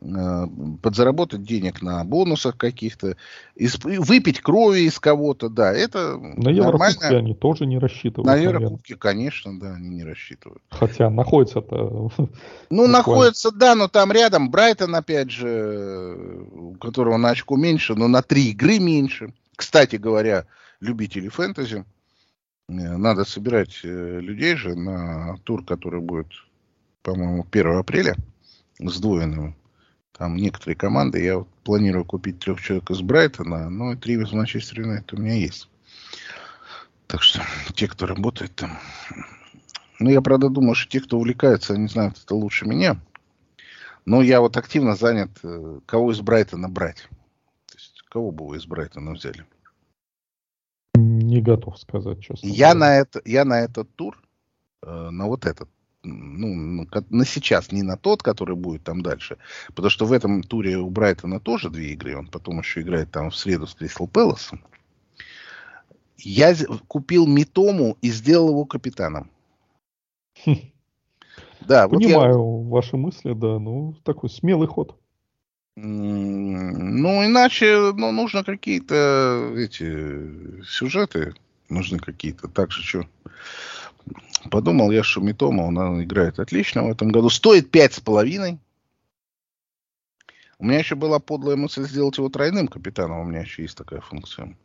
э, 0.00 0.46
подзаработать 0.82 1.42
денег 1.42 1.80
на 1.80 2.04
бонусах 2.04 2.58
каких-то, 2.58 3.16
исп- 3.58 4.00
выпить 4.00 4.40
крови 4.40 4.80
из 4.80 4.98
кого-то, 4.98 5.48
да, 5.48 5.72
это 5.72 6.18
На 6.18 6.50
Еврокубке 6.50 7.16
они 7.16 7.34
тоже 7.34 7.64
не 7.64 7.78
рассчитывают. 7.78 8.26
На. 8.26 8.36
Еврокубке, 8.36 8.96
конечно, 8.96 9.58
да, 9.58 9.74
они 9.74 9.88
не 9.88 10.04
рассчитывают. 10.04 10.62
Хотя 10.70 11.08
находится-то... 11.08 12.10
Ну, 12.70 12.86
находится, 12.86 13.50
да, 13.50 13.74
но 13.74 13.88
там 13.88 14.12
рядом 14.12 14.50
Брайтон, 14.50 14.94
опять 14.94 15.30
же, 15.30 16.46
у 16.52 16.74
которого 16.74 17.16
на 17.16 17.30
очко 17.30 17.56
меньше, 17.56 17.94
но 17.94 18.08
на 18.08 18.22
три 18.22 18.50
игры 18.50 18.78
меньше. 18.78 19.32
Кстати 19.56 19.96
говоря, 19.96 20.46
любители 20.80 21.28
фэнтези, 21.28 21.84
надо 22.68 23.24
собирать 23.24 23.80
э, 23.82 24.20
людей 24.20 24.56
же 24.56 24.74
на 24.74 25.36
тур, 25.44 25.64
который 25.64 26.00
будет, 26.00 26.28
по-моему, 27.02 27.46
1 27.50 27.76
апреля, 27.76 28.16
сдвоенным. 28.78 29.56
Там 30.12 30.36
некоторые 30.36 30.76
команды, 30.76 31.22
я 31.22 31.38
вот 31.38 31.48
планирую 31.64 32.04
купить 32.04 32.38
трех 32.38 32.60
человек 32.60 32.90
из 32.90 33.00
Брайтона, 33.00 33.70
но 33.70 33.92
и 33.92 33.96
три 33.96 34.14
из 34.14 34.32
Манчестер 34.32 34.80
Юнайтед 34.80 35.12
у 35.14 35.16
меня 35.16 35.34
есть. 35.34 35.68
Так 37.06 37.22
что 37.22 37.42
те, 37.74 37.88
кто 37.88 38.06
работает 38.06 38.54
там, 38.54 38.78
ну, 39.98 40.10
я, 40.10 40.20
правда, 40.20 40.48
думаю, 40.48 40.74
что 40.74 40.90
те, 40.90 41.00
кто 41.00 41.18
увлекается, 41.18 41.74
они 41.74 41.88
знают 41.88 42.18
это 42.22 42.34
лучше 42.34 42.66
меня. 42.66 43.00
Но 44.04 44.20
я 44.20 44.40
вот 44.40 44.56
активно 44.56 44.96
занят, 44.96 45.30
э, 45.44 45.78
кого 45.86 46.10
из 46.10 46.20
Брайтона 46.20 46.68
брать. 46.68 47.08
То 47.66 47.76
есть, 47.76 48.02
кого 48.08 48.32
бы 48.32 48.48
вы 48.48 48.56
из 48.56 48.66
Брайтона 48.66 49.12
взяли? 49.12 49.46
Не 50.94 51.40
готов 51.40 51.78
сказать, 51.78 52.20
честно. 52.20 52.46
Я 52.46 52.74
на, 52.74 52.96
это, 52.96 53.22
я 53.24 53.44
на 53.44 53.60
этот 53.60 53.94
тур, 53.96 54.22
э, 54.82 55.10
на 55.10 55.26
вот 55.26 55.46
этот, 55.46 55.68
ну, 56.02 56.54
на, 56.54 56.86
ко- 56.86 57.04
на 57.08 57.24
сейчас, 57.24 57.72
не 57.72 57.82
на 57.82 57.96
тот, 57.96 58.22
который 58.22 58.56
будет 58.56 58.84
там 58.84 59.02
дальше. 59.02 59.38
Потому 59.68 59.88
что 59.88 60.04
в 60.04 60.12
этом 60.12 60.42
туре 60.42 60.76
у 60.76 60.90
Брайтона 60.90 61.40
тоже 61.40 61.70
две 61.70 61.92
игры. 61.92 62.16
Он 62.16 62.26
потом 62.26 62.58
еще 62.58 62.82
играет 62.82 63.10
там 63.10 63.30
в 63.30 63.36
среду 63.36 63.66
с 63.66 63.74
Кристал 63.74 64.06
Пэласом. 64.06 64.62
Я 66.18 66.54
купил 66.88 67.26
Митому 67.26 67.96
и 68.02 68.10
сделал 68.10 68.50
его 68.50 68.64
капитаном. 68.64 69.30
Да, 71.60 71.88
Понимаю 71.88 72.42
вот 72.42 72.64
я... 72.64 72.70
ваши 72.70 72.96
мысли, 72.96 73.32
да, 73.34 73.60
ну, 73.60 73.94
такой 74.02 74.28
смелый 74.28 74.66
ход. 74.66 74.98
Ну, 75.74 77.24
иначе 77.24 77.92
ну, 77.94 78.12
нужно 78.12 78.44
какие-то 78.44 79.54
эти 79.56 80.62
сюжеты, 80.64 81.34
нужны 81.70 81.98
какие-то. 81.98 82.48
Так 82.48 82.72
же, 82.72 82.82
что 82.82 83.06
подумал 84.50 84.90
я, 84.90 85.02
что 85.02 85.20
Митома, 85.20 85.62
он 85.62 86.02
играет 86.02 86.38
отлично 86.38 86.84
в 86.84 86.90
этом 86.90 87.10
году. 87.10 87.30
Стоит 87.30 87.70
пять 87.70 87.94
с 87.94 88.00
половиной. 88.00 88.58
У 90.58 90.64
меня 90.64 90.78
еще 90.78 90.94
была 90.94 91.18
подлая 91.18 91.56
мысль 91.56 91.84
сделать 91.84 92.18
его 92.18 92.28
тройным 92.28 92.68
капитаном. 92.68 93.20
У 93.20 93.24
меня 93.24 93.40
еще 93.40 93.62
есть 93.62 93.76
такая 93.76 94.00
функция. 94.00 94.56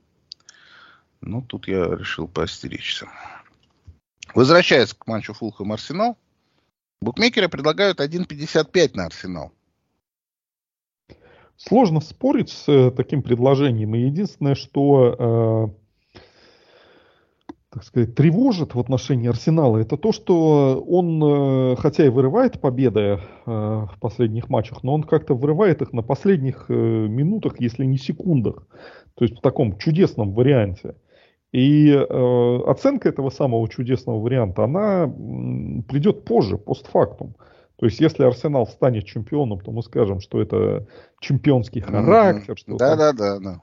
Но 1.22 1.42
тут 1.42 1.68
я 1.68 1.86
решил 1.86 2.28
поостеречься. 2.28 3.08
Возвращаясь 4.36 4.94
к 4.94 5.08
матчу 5.08 5.34
Фулхэм 5.34 5.72
Арсенал, 5.72 6.18
букмекеры 7.02 7.50
предлагают 7.50 8.00
1.55 8.00 8.92
на 8.94 9.06
Арсенал. 9.06 9.54
Сложно 11.58 12.02
спорить 12.02 12.50
с 12.50 12.70
э, 12.70 12.92
таким 12.92 13.24
предложением. 13.24 13.96
И 13.96 14.02
единственное, 14.02 14.54
что 14.54 15.74
э, 16.14 16.22
так 17.72 17.84
сказать, 17.84 18.14
тревожит 18.14 18.76
в 18.76 18.80
отношении 18.80 19.28
Арсенала, 19.28 19.80
это 19.80 19.98
то, 19.98 20.12
что 20.12 20.80
он, 20.88 21.20
э, 21.24 21.76
хотя 21.78 22.06
и 22.06 22.10
вырывает 22.10 22.62
победы 22.62 23.20
в 23.46 23.94
последних 24.00 24.50
матчах, 24.50 24.84
но 24.84 24.94
он 24.94 25.04
как-то 25.04 25.34
вырывает 25.34 25.82
их 25.82 25.94
на 25.94 26.04
последних 26.04 26.70
минутах, 26.70 27.60
если 27.60 27.86
не 27.86 27.98
секундах. 27.98 28.68
То 29.16 29.26
есть 29.26 29.38
в 29.38 29.42
таком 29.42 29.78
чудесном 29.78 30.34
варианте. 30.34 30.96
И 31.54 31.92
оценка 31.92 33.08
этого 33.08 33.30
самого 33.30 33.70
чудесного 33.70 34.20
варианта, 34.20 34.66
она 34.66 35.08
придет 35.88 36.26
позже, 36.26 36.58
постфактум. 36.58 37.36
То 37.77 37.86
есть, 37.86 38.00
если 38.00 38.24
Арсенал 38.24 38.65
станет 38.65 39.05
чемпионом, 39.05 39.60
то 39.60 39.72
мы 39.72 39.84
скажем, 39.84 40.19
что 40.19 40.41
это 40.41 40.88
чемпионский 41.19 41.81
характер. 41.81 42.53
Mm-hmm. 42.53 42.57
Что 42.57 42.77
да, 42.77 42.96
да, 42.96 43.13
да, 43.13 43.39
да. 43.39 43.62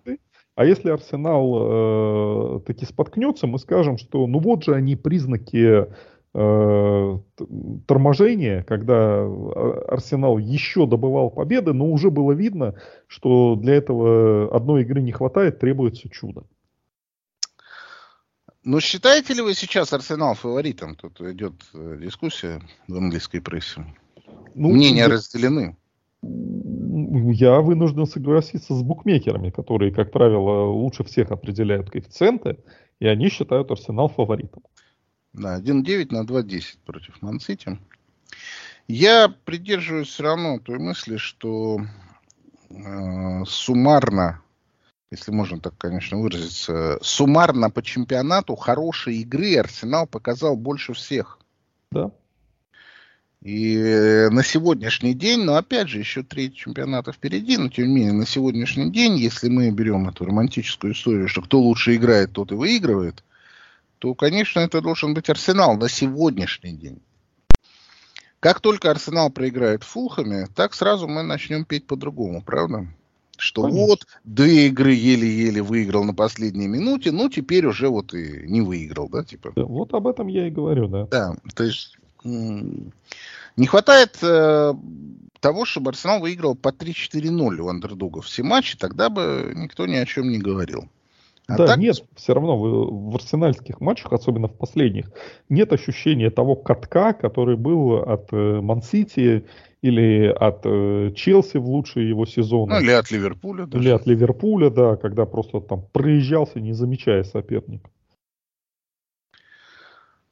А 0.55 0.65
если 0.65 0.91
Арсенал 0.91 2.59
э, 2.59 2.61
таки 2.61 2.87
споткнется, 2.87 3.49
мы 3.49 3.59
скажем, 3.59 3.99
что 3.99 4.29
ну 4.29 4.39
вот 4.39 4.63
же 4.63 4.75
они 4.77 4.95
признаки 4.95 5.89
э, 6.33 7.19
торможения, 7.89 8.63
когда 8.63 9.25
Арсенал 9.89 10.39
еще 10.39 10.87
добывал 10.87 11.31
победы, 11.31 11.73
но 11.73 11.91
уже 11.91 12.11
было 12.11 12.31
видно, 12.31 12.77
что 13.09 13.57
для 13.57 13.75
этого 13.75 14.55
одной 14.55 14.83
игры 14.83 15.03
не 15.03 15.11
хватает, 15.11 15.59
требуется 15.59 16.09
чудо. 16.09 16.45
Ну, 18.63 18.81
считаете 18.81 19.35
ли 19.35 19.43
вы 19.43 19.55
сейчас 19.55 19.93
Арсенал 19.93 20.35
фаворитом? 20.35 20.95
Тут 20.95 21.21
идет 21.21 21.55
э, 21.75 21.99
дискуссия 22.01 22.63
в 22.87 22.97
английской 22.97 23.41
прессе. 23.41 23.85
Ну, 24.55 24.71
Мнения 24.71 25.01
я, 25.01 25.09
разделены. 25.09 25.77
Я 26.23 27.61
вынужден 27.61 28.07
согласиться 28.07 28.75
с 28.75 28.83
букмекерами, 28.83 29.51
которые, 29.51 29.93
как 29.93 30.13
правило, 30.13 30.67
лучше 30.71 31.05
всех 31.05 31.31
определяют 31.31 31.91
коэффициенты, 31.91 32.59
и 33.01 33.07
они 33.07 33.29
считают 33.29 33.71
Арсенал 33.71 34.09
фаворитом. 34.09 34.63
Да, 35.33 35.59
1.9 35.59 36.09
на 36.11 36.25
2.10 36.25 36.79
против 36.85 37.21
Мансити. 37.21 37.79
Я 38.87 39.35
придерживаюсь 39.45 40.09
все 40.09 40.23
равно 40.23 40.59
той 40.59 40.79
мысли, 40.79 41.17
что 41.17 41.81
э, 42.71 43.45
суммарно 43.47 44.45
если 45.15 45.31
можно 45.31 45.61
так, 45.61 45.79
конечно, 45.79 46.19
выразиться, 46.19 46.99
суммарно 47.01 47.71
по 47.71 47.83
чемпионату 47.83 48.57
хорошей 48.57 49.19
игры 49.19 49.57
Арсенал 49.57 50.09
показал 50.09 50.57
больше 50.57 50.93
всех. 50.93 51.39
Да. 51.93 52.11
И 53.45 54.29
на 54.31 54.43
сегодняшний 54.43 55.13
день, 55.13 55.45
но 55.45 55.57
опять 55.57 55.91
же, 55.91 55.99
еще 55.99 56.23
треть 56.23 56.57
чемпионата 56.57 57.13
впереди, 57.13 57.59
но 57.59 57.69
тем 57.69 57.89
не 57.89 57.95
менее, 57.97 58.13
на 58.15 58.27
сегодняшний 58.27 58.91
день, 58.91 59.19
если 59.19 59.51
мы 59.51 59.71
берем 59.71 60.09
эту 60.09 60.25
романтическую 60.25 60.95
историю, 60.95 61.29
что 61.29 61.43
кто 61.43 61.61
лучше 61.61 61.95
играет, 61.95 62.33
тот 62.33 62.53
и 62.53 62.55
выигрывает, 62.55 63.23
то, 63.99 64.15
конечно, 64.15 64.61
это 64.61 64.81
должен 64.81 65.13
быть 65.13 65.29
Арсенал 65.29 65.77
на 65.77 65.91
сегодняшний 65.91 66.73
день. 66.73 67.03
Как 68.41 68.61
только 68.61 68.91
Арсенал 68.91 69.29
проиграет 69.29 69.83
в 69.83 69.89
Фулхаме, 69.89 70.47
так 70.55 70.73
сразу 70.73 71.07
мы 71.07 71.23
начнем 71.23 71.67
петь 71.67 71.87
по-другому, 71.87 72.43
правда? 72.43 72.87
Что 73.37 73.65
Конечно. 73.65 73.87
вот 73.87 74.07
две 74.25 74.69
игры 74.69 74.93
еле-еле 74.93 75.61
выиграл 75.61 76.05
на 76.05 76.15
последней 76.15 76.67
минуте, 76.67 77.13
ну 77.13 77.29
теперь 77.29 77.67
уже 77.67 77.89
вот 77.89 78.15
и 78.15 78.45
не 78.47 78.63
выиграл, 78.63 79.11
да, 79.11 79.23
типа. 79.23 79.53
Да, 79.55 79.65
вот 79.65 79.93
об 79.93 80.07
этом 80.07 80.29
я 80.29 80.47
и 80.47 80.51
говорю, 80.51 80.89
да. 80.89 81.07
Да, 81.11 81.37
то 81.55 81.65
есть 81.65 81.99
не 82.25 83.67
хватает 83.67 84.19
э, 84.23 84.75
того, 85.41 85.65
чтобы 85.65 85.91
Арсенал 85.91 86.21
выиграл 86.21 86.55
по 86.55 86.69
3-4-0 86.69 87.57
у 87.59 87.69
андердогов 87.69 88.27
все 88.27 88.43
матчи, 88.43 88.77
тогда 88.77 89.11
бы 89.11 89.53
никто 89.55 89.87
ни 89.87 89.95
о 89.95 90.07
чем 90.07 90.31
не 90.31 90.39
говорил. 90.39 90.89
А 91.47 91.59
да, 91.59 91.67
так... 91.67 91.79
нет, 91.79 92.03
все 92.17 92.33
равно 92.33 92.57
в, 92.57 93.11
в 93.13 93.15
арсенальских 93.17 93.81
матчах, 93.81 94.13
особенно 94.13 94.49
в 94.49 94.57
последних, 94.57 95.11
нет 95.51 95.73
ощущения 95.73 96.31
того 96.31 96.57
катка, 96.57 97.13
который 97.13 97.57
был 97.57 97.97
от 97.97 98.33
э, 98.33 98.61
Мансити 98.63 99.45
или 99.83 100.27
от 100.29 100.61
э, 100.65 101.11
Челси 101.15 101.59
в 101.59 101.67
лучшие 101.67 102.09
его 102.09 102.25
сезоны. 102.25 102.73
Ну, 102.73 102.81
или 102.81 102.93
от 102.93 103.11
Ливерпуля. 103.11 103.67
Даже. 103.67 103.85
Или 103.85 103.93
от 103.93 104.07
Ливерпуля, 104.07 104.71
да, 104.71 104.97
когда 104.97 105.27
просто 105.27 105.61
там 105.61 105.85
проезжался, 105.93 106.61
не 106.61 106.73
замечая 106.73 107.23
соперника. 107.25 107.91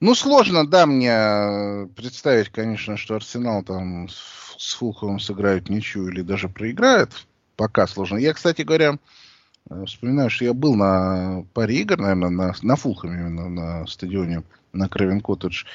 Ну, 0.02 0.16
сложно, 0.16 0.66
да, 0.66 0.84
мне 0.84 1.86
представить, 1.94 2.48
конечно, 2.48 2.96
что 2.96 3.14
Арсенал 3.14 3.62
там 3.62 4.08
с 4.08 4.74
Фулховым 4.74 5.20
сыграют 5.20 5.68
ничью 5.68 6.08
или 6.08 6.22
даже 6.22 6.48
проиграет. 6.48 7.10
Пока 7.54 7.86
сложно. 7.86 8.16
Я, 8.16 8.32
кстати 8.32 8.62
говоря, 8.62 8.98
э, 9.70 9.84
вспоминаю, 9.86 10.28
что 10.28 10.44
я 10.44 10.54
был 10.54 10.74
на 10.74 11.44
паре 11.54 11.76
игр, 11.82 11.98
наверное, 11.98 12.30
на, 12.30 12.52
на 12.62 12.74
Фулхаме 12.74 13.20
именно, 13.20 13.48
на 13.48 13.86
стадионе, 13.86 14.42
на 14.72 14.88
Кровен 14.88 15.20
Коттедж. 15.20 15.66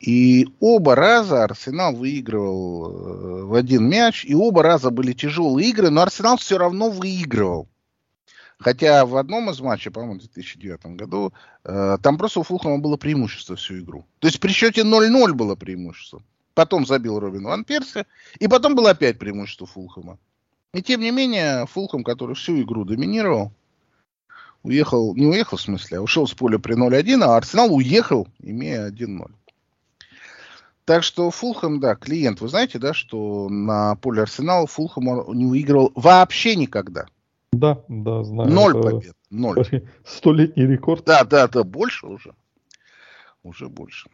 И 0.00 0.48
оба 0.58 0.96
раза 0.96 1.44
Арсенал 1.44 1.94
выигрывал 1.94 2.90
э, 2.90 3.44
в 3.44 3.54
один 3.54 3.88
мяч, 3.88 4.24
и 4.24 4.34
оба 4.34 4.64
раза 4.64 4.90
были 4.90 5.12
тяжелые 5.12 5.68
игры, 5.68 5.88
но 5.90 6.02
Арсенал 6.02 6.36
все 6.36 6.58
равно 6.58 6.90
выигрывал. 6.90 7.68
Хотя 8.62 9.04
в 9.04 9.16
одном 9.16 9.50
из 9.50 9.60
матчей, 9.60 9.90
по-моему, 9.90 10.14
в 10.14 10.18
2009 10.18 10.96
году, 10.96 11.32
э, 11.64 11.98
там 12.02 12.16
просто 12.16 12.40
у 12.40 12.42
Фулхама 12.42 12.78
было 12.78 12.96
преимущество 12.96 13.56
всю 13.56 13.80
игру. 13.80 14.06
То 14.20 14.28
есть 14.28 14.40
при 14.40 14.52
счете 14.52 14.82
0-0 14.82 15.32
было 15.32 15.56
преимущество. 15.56 16.22
Потом 16.54 16.86
забил 16.86 17.18
Робин 17.18 17.44
Ван 17.44 17.64
Перси, 17.64 18.04
и 18.38 18.46
потом 18.46 18.74
было 18.74 18.90
опять 18.90 19.18
преимущество 19.18 19.66
Фулхама. 19.66 20.18
И 20.74 20.82
тем 20.82 21.00
не 21.00 21.10
менее, 21.10 21.66
Фулхам, 21.66 22.04
который 22.04 22.34
всю 22.34 22.62
игру 22.62 22.84
доминировал, 22.84 23.52
уехал, 24.62 25.14
не 25.16 25.26
уехал 25.26 25.56
в 25.56 25.60
смысле, 25.60 25.98
а 25.98 26.02
ушел 26.02 26.26
с 26.26 26.34
поля 26.34 26.58
при 26.58 26.76
0-1, 26.76 27.22
а 27.24 27.36
Арсенал 27.36 27.74
уехал, 27.74 28.28
имея 28.40 28.90
1-0. 28.90 29.30
Так 30.84 31.02
что 31.02 31.30
Фулхэм, 31.30 31.80
да, 31.80 31.94
клиент. 31.94 32.40
Вы 32.40 32.48
знаете, 32.48 32.78
да, 32.78 32.92
что 32.92 33.48
на 33.48 33.96
поле 33.96 34.22
Арсенала 34.22 34.66
Фулхэм 34.66 35.32
не 35.36 35.46
выигрывал 35.46 35.92
вообще 35.94 36.54
никогда. 36.56 37.06
Да, 37.52 37.84
да, 37.88 38.24
знаю. 38.24 38.50
Ноль 38.50 38.78
это 38.78 38.88
побед. 38.88 39.16
Ноль. 39.30 39.66
Столетний 40.04 40.66
рекорд. 40.66 41.04
Да, 41.04 41.24
да, 41.24 41.46
да, 41.48 41.62
больше 41.62 42.06
уже. 42.06 42.34
Уже 43.42 43.68
больше. 43.68 44.08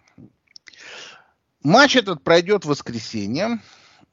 Матч 1.63 1.97
этот 1.97 2.23
пройдет 2.23 2.65
в 2.65 2.69
воскресенье. 2.69 3.61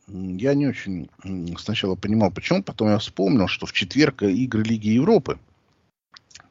Я 0.07 0.53
не 0.53 0.67
очень 0.67 1.09
сначала 1.57 1.95
понимал, 1.95 2.31
почему. 2.31 2.61
Потом 2.61 2.89
я 2.89 2.99
вспомнил, 2.99 3.47
что 3.47 3.65
в 3.65 3.73
четверг 3.73 4.21
игры 4.23 4.63
Лиги 4.63 4.89
Европы. 4.89 5.39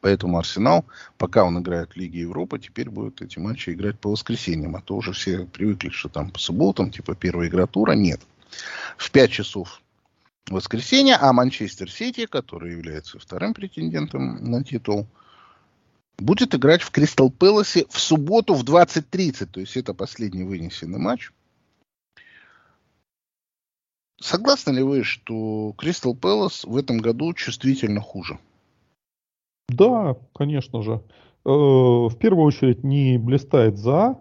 Поэтому 0.00 0.38
Арсенал, 0.38 0.84
пока 1.16 1.44
он 1.44 1.60
играет 1.60 1.92
в 1.92 1.96
Лиге 1.96 2.20
Европы, 2.20 2.58
теперь 2.58 2.90
будет 2.90 3.22
эти 3.22 3.38
матчи 3.38 3.70
играть 3.70 3.98
по 3.98 4.10
воскресеньям. 4.10 4.76
А 4.76 4.80
то 4.80 4.96
уже 4.96 5.12
все 5.12 5.46
привыкли, 5.46 5.90
что 5.90 6.08
там 6.08 6.30
по 6.30 6.38
субботам, 6.38 6.90
типа 6.90 7.14
первая 7.14 7.48
игра 7.48 7.66
тура. 7.66 7.92
Нет. 7.92 8.20
В 8.96 9.10
5 9.10 9.30
часов 9.30 9.80
воскресенья, 10.48 11.18
а 11.20 11.33
Манчестер 11.33 11.90
Сити, 11.90 12.26
который 12.26 12.72
является 12.72 13.18
вторым 13.18 13.54
претендентом 13.54 14.50
на 14.50 14.62
титул, 14.62 15.07
будет 16.18 16.54
играть 16.54 16.83
в 16.83 16.90
Кристал 16.90 17.30
Пэласе 17.30 17.87
в 17.88 17.98
субботу 17.98 18.54
в 18.54 18.64
20.30. 18.64 19.46
То 19.46 19.61
есть 19.61 19.76
это 19.76 19.94
последний 19.94 20.44
вынесенный 20.44 20.98
матч. 20.98 21.30
Согласны 24.20 24.70
ли 24.70 24.83
вы, 24.83 25.02
что 25.02 25.74
Кристал 25.76 26.14
Пэлас 26.14 26.64
в 26.64 26.76
этом 26.76 26.98
году 26.98 27.35
чувствительно 27.35 28.00
хуже? 28.00 28.38
Да, 29.68 30.16
конечно 30.35 30.83
же. 30.83 31.02
Э, 31.44 31.50
в 31.50 32.16
первую 32.18 32.46
очередь 32.46 32.85
не 32.85 33.18
блистает 33.18 33.76
за. 33.76 34.20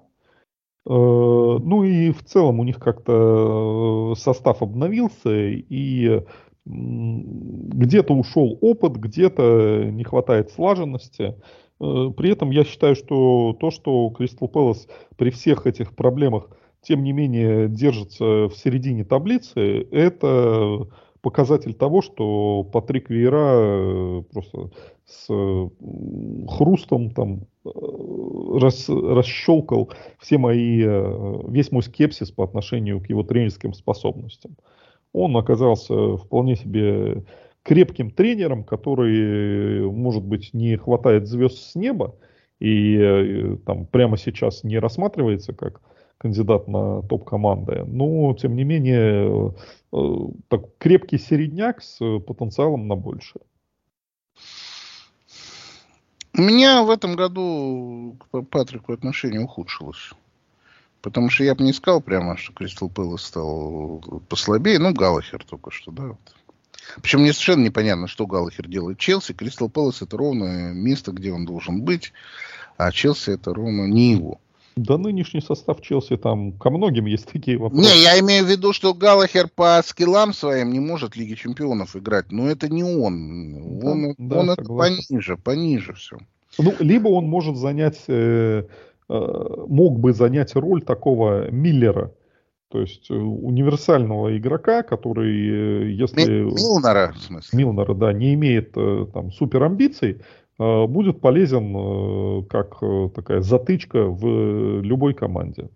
Э, 0.85 0.89
ну 0.89 1.83
и 1.83 2.11
в 2.11 2.23
целом 2.23 2.59
у 2.59 2.63
них 2.63 2.79
как-то 2.79 4.13
э, 4.13 4.19
состав 4.19 4.61
обновился, 4.61 5.31
и 5.33 6.21
где-то 6.65 8.13
ушел 8.13 8.57
опыт, 8.61 8.93
где-то 8.93 9.89
не 9.91 10.05
хватает 10.05 10.49
слаженности. 10.51 11.35
при 11.77 12.31
этом 12.31 12.51
я 12.51 12.63
считаю, 12.63 12.95
что 12.95 13.53
то, 13.59 13.69
что 13.69 14.09
Кристал 14.11 14.47
Пэлас 14.47 14.87
при 15.17 15.29
всех 15.29 15.67
этих 15.67 15.93
проблемах, 15.93 16.47
тем 16.81 17.03
не 17.03 17.11
менее, 17.11 17.67
держится 17.67 18.47
в 18.47 18.53
середине 18.53 19.03
таблицы, 19.03 19.85
это 19.91 20.87
показатель 21.23 21.73
того, 21.73 22.01
что 22.03 22.63
Патрик 22.71 23.09
Вейра 23.09 24.21
просто 24.31 24.69
с 25.05 25.27
хрустом 26.49 27.11
там 27.11 27.47
рас, 27.63 28.89
расщелкал 28.89 29.89
все 30.19 30.37
мои, 30.37 30.83
весь 31.47 31.71
мой 31.71 31.81
скепсис 31.81 32.29
по 32.29 32.43
отношению 32.43 33.01
к 33.01 33.09
его 33.09 33.23
тренерским 33.23 33.73
способностям. 33.73 34.57
Он 35.13 35.35
оказался 35.37 36.17
вполне 36.17 36.57
себе 36.57 37.23
крепким 37.63 38.11
тренером, 38.11 38.65
который, 38.65 39.89
может 39.89 40.23
быть, 40.23 40.53
не 40.53 40.75
хватает 40.75 41.27
звезд 41.27 41.57
с 41.57 41.75
неба 41.75 42.15
и 42.59 42.97
э, 42.97 43.57
там 43.65 43.85
прямо 43.85 44.17
сейчас 44.17 44.63
не 44.63 44.79
рассматривается 44.79 45.53
как 45.53 45.81
кандидат 46.23 46.67
на 46.67 47.01
топ-команды, 47.03 47.83
но, 47.85 48.33
тем 48.33 48.55
не 48.55 48.63
менее, 48.63 49.53
э, 49.91 49.97
так, 50.47 50.61
крепкий 50.79 51.19
середняк 51.19 51.83
с 51.83 51.99
потенциалом 51.99 52.87
на 52.87 52.95
большее. 52.95 53.43
У 56.35 56.41
меня 56.41 56.81
в 56.83 56.89
этом 56.89 57.15
году 57.15 58.17
к 58.31 58.41
Патрику 58.43 58.93
отношение 58.93 59.41
ухудшилось. 59.41 60.11
Потому 61.01 61.29
что 61.29 61.43
я 61.43 61.53
бы 61.53 61.63
не 61.63 61.73
сказал 61.73 62.01
прямо, 62.01 62.37
что 62.37 62.53
Кристал 62.53 62.89
Пэлас 62.89 63.23
стал 63.23 64.01
послабее. 64.29 64.79
Ну, 64.79 64.93
Галахер 64.93 65.43
только 65.43 65.69
что, 65.69 65.91
да. 65.91 66.03
Вот. 66.03 66.35
Причем 67.01 67.19
мне 67.19 67.33
совершенно 67.33 67.65
непонятно, 67.65 68.07
что 68.07 68.25
Галахер 68.25 68.67
делает. 68.67 68.97
Челси, 68.97 69.33
Кристал 69.33 69.69
Пэлас 69.69 70.01
это 70.01 70.15
ровно 70.15 70.71
место, 70.71 71.11
где 71.11 71.33
он 71.33 71.45
должен 71.45 71.81
быть, 71.81 72.13
а 72.77 72.91
Челси 72.91 73.31
это 73.31 73.53
ровно 73.53 73.85
не 73.85 74.13
его. 74.13 74.39
Да 74.75 74.97
нынешний 74.97 75.41
состав 75.41 75.81
Челси 75.81 76.17
там 76.17 76.53
ко 76.53 76.69
многим 76.69 77.05
есть 77.05 77.31
такие 77.31 77.57
вопросы. 77.57 77.83
Не, 77.83 78.03
я 78.03 78.19
имею 78.19 78.45
в 78.45 78.49
виду, 78.49 78.73
что 78.73 78.93
Галахер 78.93 79.47
по 79.47 79.81
скиллам 79.85 80.33
своим 80.33 80.71
не 80.71 80.79
может 80.79 81.15
Лиги 81.15 81.35
Чемпионов 81.35 81.95
играть, 81.95 82.31
но 82.31 82.49
это 82.49 82.69
не 82.69 82.83
он. 82.83 83.79
Да, 83.79 83.91
он 83.91 84.15
да, 84.17 84.39
он 84.39 84.49
это 84.51 84.63
пониже, 84.63 85.37
пониже 85.37 85.93
все. 85.93 86.17
Ну, 86.57 86.73
либо 86.79 87.09
он 87.09 87.27
может 87.27 87.57
занять, 87.57 88.03
э, 88.07 88.63
э, 89.09 89.65
мог 89.67 89.99
бы 89.99 90.13
занять 90.13 90.55
роль 90.55 90.81
такого 90.83 91.49
Миллера, 91.51 92.13
то 92.69 92.81
есть 92.81 93.09
э, 93.09 93.13
универсального 93.13 94.35
игрока, 94.37 94.83
который, 94.83 95.85
э, 95.85 95.91
если... 95.91 96.41
Милнера, 96.41 97.13
в 97.13 97.21
смысле. 97.21 97.57
Милнера, 97.57 97.93
да, 97.93 98.13
не 98.13 98.33
имеет 98.33 98.71
э, 98.75 99.07
там 99.13 99.31
супер 99.31 99.63
амбиций, 99.63 100.21
будет 100.87 101.21
полезен 101.21 102.45
как 102.47 102.79
такая 103.13 103.41
затычка 103.41 104.05
в 104.05 104.81
любой 104.81 105.13
команде. 105.13 105.69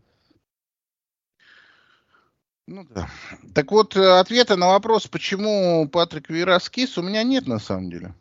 Ну 2.68 2.86
да. 2.94 3.10
Так 3.54 3.72
вот, 3.72 3.96
ответа 3.96 4.58
на 4.58 4.68
вопрос, 4.68 5.08
почему 5.08 5.88
Патрик 5.88 6.30
Вейра 6.30 6.60
скис, 6.60 6.98
у 6.98 7.02
меня 7.02 7.24
нет 7.24 7.48
на 7.48 7.60
самом 7.60 7.90
деле. 7.90 8.14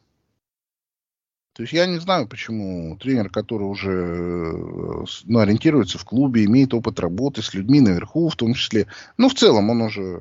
То 1.57 1.63
есть 1.63 1.73
я 1.73 1.87
не 1.87 1.99
знаю, 1.99 2.29
почему 2.29 2.99
тренер, 2.99 3.31
который 3.31 3.63
уже 3.63 3.91
э, 3.91 5.05
ну, 5.25 5.39
ориентируется 5.39 5.97
в 5.97 6.05
клубе, 6.05 6.45
имеет 6.45 6.75
опыт 6.75 7.01
работы 7.01 7.41
с 7.41 7.55
людьми 7.55 7.81
наверху, 7.81 8.29
в 8.29 8.37
том 8.37 8.53
числе, 8.53 8.89
ну, 9.17 9.31
в 9.31 9.35
целом 9.35 9.71
он 9.71 9.81
уже 9.81 10.21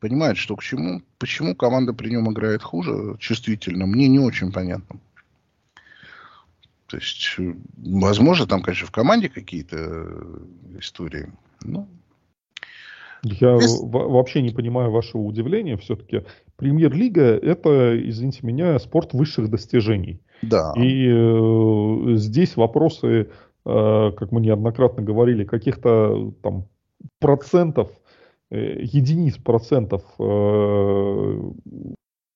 понимает, 0.00 0.36
что 0.36 0.56
к 0.56 0.64
чему, 0.64 1.00
почему 1.18 1.54
команда 1.54 1.92
при 1.92 2.10
нем 2.10 2.28
играет 2.32 2.60
хуже, 2.60 3.16
чувствительно, 3.20 3.86
мне 3.86 4.08
не 4.08 4.18
очень 4.18 4.50
понятно. 4.50 4.98
То 6.92 6.98
есть, 6.98 7.36
э, 7.38 7.54
возможно, 7.78 8.46
там, 8.46 8.60
конечно, 8.60 8.86
в 8.86 8.90
команде 8.90 9.30
какие-то 9.30 9.76
э, 9.78 10.78
истории. 10.78 11.32
Но... 11.62 11.88
Я 13.22 13.56
Без... 13.56 13.80
вообще 13.80 14.42
не 14.42 14.50
понимаю 14.50 14.90
вашего 14.90 15.22
удивления. 15.22 15.78
Все-таки 15.78 16.24
премьер-лига 16.56 17.22
это, 17.22 17.98
извините 17.98 18.40
меня, 18.42 18.78
спорт 18.78 19.14
высших 19.14 19.48
достижений. 19.48 20.20
Да. 20.42 20.74
И 20.76 21.08
э, 21.08 22.16
здесь 22.16 22.56
вопросы, 22.56 23.30
э, 23.64 24.12
как 24.14 24.30
мы 24.30 24.42
неоднократно 24.42 25.02
говорили, 25.02 25.44
каких-то 25.44 26.34
там 26.42 26.66
процентов, 27.20 27.90
э, 28.50 28.82
единиц 28.82 29.38
процентов 29.38 30.02
э, 30.18 31.52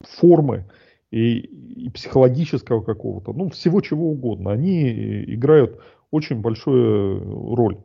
формы 0.03 0.65
и, 1.11 1.39
и 1.39 1.91
психологического 1.91 2.83
какого-то, 2.83 3.33
ну, 3.33 3.51
всего 3.51 3.81
чего 3.81 4.11
угодно, 4.11 4.53
они 4.53 5.25
играют 5.25 5.81
очень 6.11 6.41
большую 6.41 7.55
роль. 7.55 7.79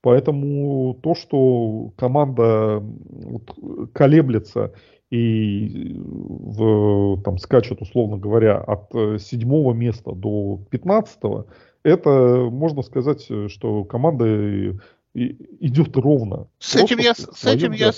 Поэтому 0.00 0.98
то, 1.02 1.14
что 1.14 1.92
команда 1.96 2.80
вот, 2.80 3.54
колеблется 3.94 4.72
и 5.10 5.94
в, 5.96 7.22
там, 7.22 7.38
скачет, 7.38 7.80
условно 7.80 8.18
говоря, 8.18 8.58
от 8.58 8.94
э, 8.94 9.18
седьмого 9.18 9.72
места 9.72 10.12
до 10.12 10.60
пятнадцатого, 10.70 11.46
это 11.84 12.48
можно 12.50 12.82
сказать, 12.82 13.26
что 13.48 13.84
команда 13.84 14.76
идет 15.14 15.96
ровно. 15.96 16.48
С 16.58 16.76
этим 16.76 16.98
я, 16.98 17.14
с 17.14 17.44
этим 17.44 17.72
я, 17.72 17.92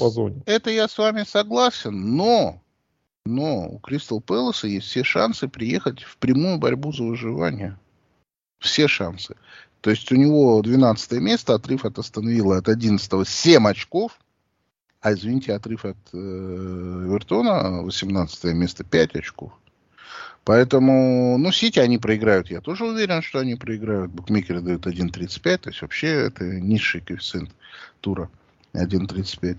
это 0.44 0.70
я 0.70 0.86
с 0.86 0.98
вами 0.98 1.22
согласен, 1.26 2.16
но, 2.16 2.60
но 3.26 3.68
у 3.68 3.78
Кристал 3.78 4.20
Пэласа 4.20 4.66
есть 4.68 4.86
все 4.86 5.04
шансы 5.04 5.48
приехать 5.48 6.02
в 6.02 6.16
прямую 6.16 6.58
борьбу 6.58 6.92
за 6.92 7.02
выживание. 7.02 7.78
Все 8.58 8.88
шансы. 8.88 9.36
То 9.80 9.90
есть 9.90 10.10
у 10.10 10.16
него 10.16 10.60
12 10.62 11.12
место, 11.20 11.54
отрыв 11.54 11.84
от 11.84 11.98
Астон 11.98 12.28
от 12.50 12.68
11 12.68 13.28
7 13.28 13.68
очков. 13.68 14.18
А 15.00 15.12
извините, 15.12 15.52
отрыв 15.52 15.84
от 15.84 15.96
э, 16.12 16.16
Эвертона 16.16 17.82
18 17.82 18.44
место 18.54 18.82
5 18.82 19.16
очков. 19.16 19.52
Поэтому, 20.46 21.38
ну, 21.38 21.52
Сити 21.52 21.80
они 21.80 21.98
проиграют. 21.98 22.50
Я 22.50 22.60
тоже 22.60 22.84
уверен, 22.84 23.20
что 23.20 23.40
они 23.40 23.56
проиграют. 23.56 24.12
Букмекеры 24.12 24.60
дают 24.60 24.86
1.35. 24.86 25.58
То 25.58 25.70
есть 25.70 25.82
вообще 25.82 26.08
это 26.08 26.44
низший 26.44 27.00
коэффициент 27.00 27.50
тура. 28.00 28.30
1.35. 28.72 29.56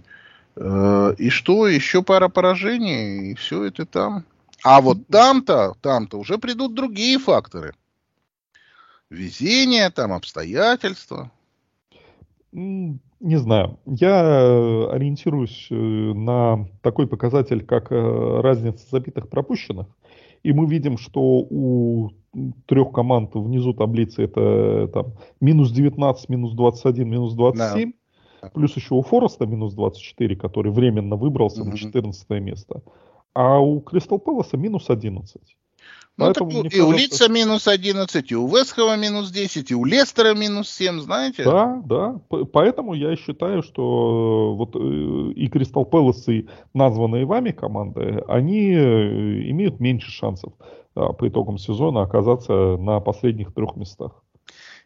Э, 0.60 1.14
и 1.18 1.30
что? 1.30 1.68
Еще 1.68 2.04
пара 2.04 2.30
поражений, 2.30 3.32
и 3.32 3.36
все 3.36 3.66
это 3.66 3.86
там. 3.86 4.26
А 4.64 4.82
вот 4.82 5.08
там-то, 5.08 5.76
там-то 5.82 6.18
уже 6.18 6.38
придут 6.38 6.74
другие 6.74 7.20
факторы. 7.20 7.74
Везение, 9.10 9.90
там 9.90 10.12
обстоятельства. 10.12 11.32
Не 12.52 13.38
знаю. 13.38 13.80
Я 13.86 14.24
э, 14.24 14.90
ориентируюсь 14.92 15.68
э, 15.70 15.76
на 15.76 16.68
такой 16.82 17.08
показатель, 17.08 17.64
как 17.64 17.92
разница 17.92 18.86
забитых 18.90 19.30
пропущенных. 19.30 19.88
И 20.44 20.54
мы 20.54 20.68
видим, 20.68 20.98
что 20.98 21.22
у 21.22 22.12
трех 22.68 22.92
команд 22.92 23.34
внизу 23.34 23.74
таблицы 23.74 24.24
это 24.24 24.88
там, 24.94 25.14
минус 25.42 25.72
19, 25.72 26.30
минус 26.30 26.54
21, 26.54 27.10
минус 27.10 27.34
27. 27.34 27.92
Да. 27.92 27.97
Плюс 28.54 28.76
еще 28.76 28.96
у 28.96 29.02
Фореста 29.02 29.46
минус 29.46 29.74
24, 29.74 30.36
который 30.36 30.72
временно 30.72 31.16
выбрался 31.16 31.62
угу. 31.62 31.72
на 31.72 31.78
14 31.78 32.30
место. 32.42 32.82
А 33.34 33.60
у 33.60 33.82
Кристал 33.82 34.20
Пэласа 34.20 34.58
минус 34.58 34.90
11. 34.90 35.42
Ну, 36.18 36.26
Поэтому, 36.26 36.50
так, 36.50 36.60
и 36.60 36.70
кажется... 36.70 36.86
у 36.88 36.92
Лица 36.92 37.30
минус 37.30 37.68
11, 37.68 38.32
и 38.32 38.36
у 38.36 38.48
Вестхэма 38.48 38.98
минус 38.98 39.30
10, 39.30 39.70
и 39.70 39.76
у 39.76 39.86
Лестера 39.86 40.34
минус 40.34 40.70
7, 40.72 41.00
знаете? 41.02 41.44
Да, 41.44 41.80
да. 41.86 42.20
Поэтому 42.52 42.96
я 42.96 43.16
считаю, 43.16 43.62
что 43.62 44.56
вот 44.56 44.76
э, 44.76 45.34
и 45.36 45.48
Кристал 45.48 45.86
Пэлас, 45.86 46.28
и 46.28 46.48
названные 46.74 47.26
вами 47.26 47.52
команды, 47.52 48.24
они 48.28 48.72
э, 48.72 49.52
имеют 49.52 49.80
меньше 49.80 50.10
шансов 50.10 50.54
а, 50.96 51.14
по 51.14 51.28
итогам 51.28 51.60
сезона 51.60 52.02
оказаться 52.02 52.78
на 52.78 53.00
последних 53.00 53.54
трех 53.54 53.76
местах. 53.76 54.24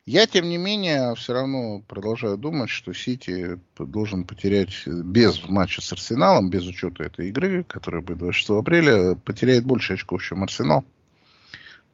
Я, 0.08 0.26
тем 0.26 0.50
не 0.50 0.58
менее, 0.58 1.14
все 1.16 1.34
равно 1.34 1.84
продолжаю 1.88 2.36
думать, 2.36 2.72
что 2.72 2.92
Сити 2.92 3.60
должен 3.78 4.26
потерять 4.26 4.88
без 4.88 5.48
матча 5.48 5.82
с 5.82 5.94
Арсеналом, 5.94 6.50
без 6.50 6.66
учета 6.66 7.04
этой 7.04 7.30
игры, 7.30 7.64
которая 7.64 8.02
будет 8.02 8.18
26 8.18 8.50
апреля, 8.50 9.16
потеряет 9.16 9.64
больше 9.64 9.94
очков, 9.94 10.24
чем 10.24 10.42
Арсенал. 10.42 10.84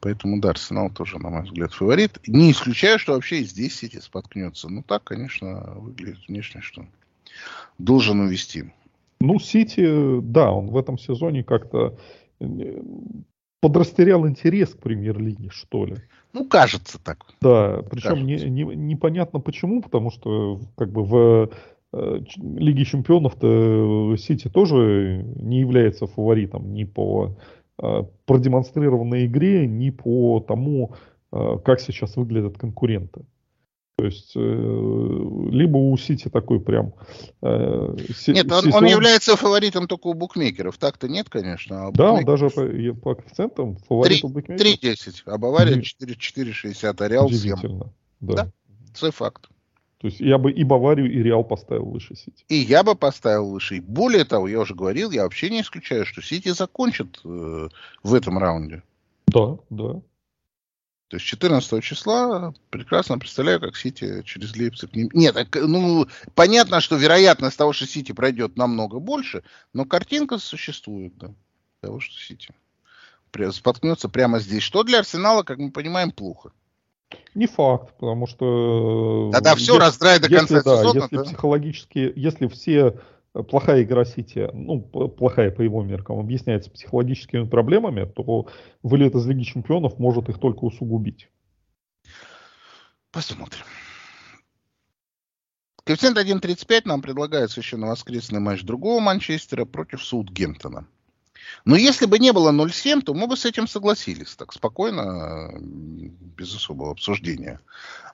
Поэтому, 0.00 0.40
да, 0.40 0.50
Арсенал 0.50 0.90
тоже, 0.90 1.18
на 1.18 1.28
мой 1.28 1.42
взгляд, 1.42 1.74
фаворит. 1.74 2.18
Не 2.26 2.52
исключаю, 2.52 2.98
что 2.98 3.12
вообще 3.12 3.40
и 3.40 3.44
здесь 3.44 3.76
Сити 3.76 4.00
споткнется. 4.00 4.70
Ну, 4.70 4.82
так, 4.82 5.04
конечно, 5.04 5.74
выглядит 5.76 6.26
внешне, 6.28 6.62
что 6.62 6.86
должен 7.76 8.20
увести. 8.20 8.72
Ну, 9.20 9.38
Сити, 9.38 10.20
да, 10.22 10.50
он 10.50 10.68
в 10.68 10.78
этом 10.78 10.98
сезоне 10.98 11.44
как-то 11.44 11.98
э, 12.40 12.80
подрастерял 13.60 14.26
интерес 14.26 14.70
к 14.70 14.78
премьер-лиге, 14.78 15.50
что 15.50 15.84
ли. 15.86 15.96
Ну, 16.32 16.46
кажется 16.46 16.98
так. 17.02 17.26
Да, 17.40 17.82
причем 17.90 18.26
не, 18.26 18.36
не, 18.36 18.62
непонятно 18.62 19.40
почему, 19.40 19.82
потому 19.82 20.10
что 20.10 20.60
как 20.76 20.92
бы 20.92 21.04
в 21.04 21.50
э, 21.92 22.20
Лиге 22.36 22.84
чемпионов-то 22.84 24.16
Сити 24.16 24.48
тоже 24.48 25.24
не 25.36 25.60
является 25.60 26.06
фаворитом 26.06 26.72
ни 26.72 26.84
по 26.84 27.36
Э, 27.80 28.02
продемонстрированной 28.26 29.26
игре, 29.26 29.66
ни 29.66 29.90
по 29.90 30.40
тому, 30.40 30.94
как 31.30 31.78
сейчас 31.80 32.16
выглядят 32.16 32.56
конкуренты. 32.56 33.26
То 33.98 34.04
есть, 34.04 34.30
э, 34.36 34.38
либо 34.38 35.76
у 35.76 35.96
Сити 35.96 36.28
такой 36.28 36.60
прям... 36.60 36.92
Э, 37.42 37.96
нет, 38.28 38.52
он, 38.52 38.72
он 38.72 38.86
является 38.86 39.34
фаворитом 39.34 39.88
только 39.88 40.06
у 40.06 40.14
букмекеров. 40.14 40.78
Так-то 40.78 41.08
нет, 41.08 41.28
конечно. 41.28 41.88
А 41.88 41.90
да, 41.90 42.12
он 42.12 42.24
даже 42.24 42.48
по, 42.48 42.62
по 42.94 43.14
коэффициентам 43.16 43.76
фаворит 43.88 44.20
3, 44.20 44.20
у 44.22 44.28
букмекеров. 44.28 44.84
3,10, 44.84 45.22
а 45.26 45.36
Бавария 45.36 45.78
4,60, 45.78 46.94
а 46.96 47.08
Реал 47.08 47.28
7. 47.28 47.56
Да. 48.20 48.34
да, 48.34 48.52
это 48.94 49.10
факт. 49.10 49.48
То 50.00 50.06
есть 50.06 50.20
я 50.20 50.38
бы 50.38 50.52
и 50.52 50.62
Баварию, 50.62 51.12
и 51.12 51.20
Реал 51.20 51.42
поставил 51.42 51.86
выше 51.86 52.14
Сити. 52.14 52.44
И 52.48 52.54
я 52.54 52.84
бы 52.84 52.94
поставил 52.94 53.50
выше. 53.50 53.78
И 53.78 53.80
более 53.80 54.24
того, 54.24 54.46
я 54.46 54.60
уже 54.60 54.76
говорил, 54.76 55.10
я 55.10 55.24
вообще 55.24 55.50
не 55.50 55.62
исключаю, 55.62 56.06
что 56.06 56.22
Сити 56.22 56.50
закончит 56.50 57.18
э, 57.24 57.68
в 58.04 58.14
этом 58.14 58.38
раунде. 58.38 58.84
Да, 59.26 59.58
да. 59.70 60.00
То 61.08 61.16
есть 61.16 61.26
14 61.26 61.82
числа 61.82 62.52
прекрасно 62.68 63.18
представляю, 63.18 63.60
как 63.60 63.76
Сити 63.76 64.22
через 64.24 64.54
Лейпциг... 64.54 64.94
Не... 64.94 65.08
Нет, 65.14 65.36
ну, 65.54 66.06
понятно, 66.34 66.80
что 66.80 66.96
вероятность 66.96 67.56
того, 67.56 67.72
что 67.72 67.86
Сити 67.86 68.12
пройдет 68.12 68.56
намного 68.56 68.98
больше, 68.98 69.42
но 69.72 69.86
картинка 69.86 70.38
существует, 70.38 71.16
да, 71.16 71.32
того, 71.80 72.00
что 72.00 72.14
Сити 72.20 72.54
споткнется 73.52 74.08
прямо 74.08 74.38
здесь. 74.38 74.62
Что 74.62 74.82
для 74.82 74.98
Арсенала, 74.98 75.42
как 75.42 75.58
мы 75.58 75.70
понимаем, 75.70 76.10
плохо. 76.10 76.52
Не 77.34 77.46
факт, 77.46 77.94
потому 77.98 78.26
что... 78.26 79.30
Тогда 79.32 79.54
все 79.54 79.74
если, 79.74 79.84
раздрай 79.84 80.18
до 80.18 80.28
конца 80.28 80.56
если, 80.56 80.68
сезона. 80.68 80.92
Да, 80.92 81.00
если 81.00 81.16
да? 81.16 81.24
психологически, 81.24 82.12
если 82.16 82.48
все 82.48 83.00
плохая 83.42 83.82
игра 83.82 84.04
Сити, 84.04 84.48
ну, 84.52 84.80
плохая 84.80 85.50
по 85.50 85.62
его 85.62 85.82
меркам, 85.82 86.18
объясняется 86.18 86.70
психологическими 86.70 87.44
проблемами, 87.44 88.04
то 88.04 88.46
вылет 88.82 89.14
из 89.14 89.26
Лиги 89.26 89.42
Чемпионов 89.42 89.98
может 89.98 90.28
их 90.28 90.38
только 90.38 90.64
усугубить. 90.64 91.28
Посмотрим. 93.10 93.64
Коэффициент 95.84 96.18
1.35 96.18 96.82
нам 96.84 97.00
предлагается 97.00 97.60
еще 97.60 97.78
на 97.78 97.86
воскресный 97.86 98.40
матч 98.40 98.62
другого 98.62 99.00
Манчестера 99.00 99.64
против 99.64 100.04
Саутгемптона. 100.04 100.86
Но 101.64 101.76
если 101.76 102.04
бы 102.04 102.18
не 102.18 102.32
было 102.32 102.52
0.7, 102.52 103.00
то 103.02 103.14
мы 103.14 103.26
бы 103.26 103.36
с 103.36 103.46
этим 103.46 103.66
согласились. 103.66 104.36
Так 104.36 104.52
спокойно, 104.52 105.50
без 105.58 106.54
особого 106.54 106.90
обсуждения. 106.90 107.60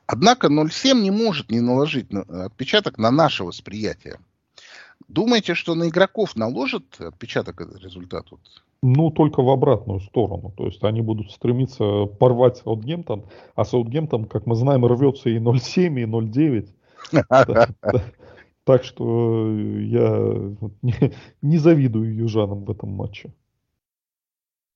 Однако 0.07 0.47
0.7 0.47 1.01
не 1.01 1.11
может 1.11 1.51
не 1.51 1.61
наложить 1.61 2.13
отпечаток 2.13 2.97
на 2.97 3.11
наше 3.11 3.43
восприятие. 3.43 4.21
Думаете, 5.09 5.55
что 5.55 5.75
на 5.75 5.89
игроков 5.89 6.37
наложит 6.37 7.01
отпечаток 7.01 7.61
этот 7.61 7.81
результат? 7.83 8.31
Вот? 8.31 8.41
Ну, 8.83 9.11
только 9.11 9.43
в 9.43 9.49
обратную 9.51 10.01
сторону. 10.01 10.53
То 10.57 10.67
есть 10.67 10.83
они 10.85 11.01
будут 11.01 11.31
стремиться 11.31 12.07
порвать 12.07 12.59
Саутгемптон, 12.59 13.25
а 13.55 13.65
Саутгемптон, 13.65 14.27
как 14.27 14.47
мы 14.47 14.55
знаем, 14.57 14.85
рвется 14.85 15.31
и 15.31 15.39
0,7, 15.39 16.01
и 16.01 16.05
0,9. 16.05 16.69
Так 18.65 18.83
что 18.83 19.51
я 19.59 20.57
не 21.43 21.59
завидую 21.59 22.15
южанам 22.15 22.65
в 22.65 22.71
этом 22.71 22.89
матче. 22.91 23.31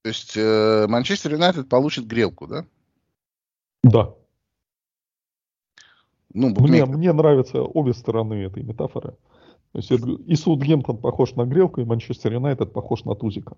То 0.03 0.09
есть 0.09 0.37
э, 0.37 0.87
Манчестер 0.87 1.33
Юнайтед 1.33 1.71
получит 1.71 2.07
грелку, 2.07 2.47
да? 2.47 2.67
Да. 3.83 4.14
Ну, 6.35 6.51
мне, 6.51 6.85
мне 6.85 7.12
нравятся 7.12 7.62
обе 7.62 7.95
стороны 7.95 8.35
этой 8.45 8.62
метафоры. 8.62 9.17
То 9.72 9.78
есть 9.78 9.90
и 9.90 10.35
Саутгемптон 10.35 10.98
похож 10.98 11.35
на 11.35 11.44
грелку, 11.44 11.81
и 11.81 11.85
Манчестер 11.85 12.33
Юнайтед 12.33 12.72
похож 12.72 13.04
на 13.04 13.14
тузика. 13.14 13.57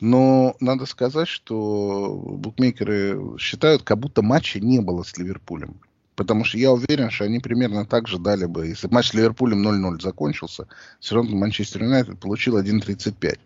Но 0.00 0.56
надо 0.60 0.86
сказать, 0.86 1.28
что 1.28 2.20
букмекеры 2.38 3.38
считают, 3.38 3.82
как 3.82 3.98
будто 3.98 4.22
матча 4.22 4.58
не 4.58 4.80
было 4.80 5.02
с 5.02 5.16
Ливерпулем. 5.18 5.80
Потому 6.14 6.44
что 6.44 6.58
я 6.58 6.72
уверен, 6.72 7.10
что 7.10 7.24
они 7.24 7.38
примерно 7.38 7.86
так 7.86 8.08
же 8.08 8.18
дали 8.18 8.46
бы. 8.46 8.66
Если 8.66 8.88
матч 8.88 9.08
с 9.08 9.14
Ливерпулем 9.14 9.66
0-0 9.66 10.00
закончился, 10.00 10.66
все 11.00 11.14
равно 11.14 11.36
Манчестер 11.36 11.84
Юнайтед 11.84 12.18
получил 12.18 12.58
1-35. 12.58 13.38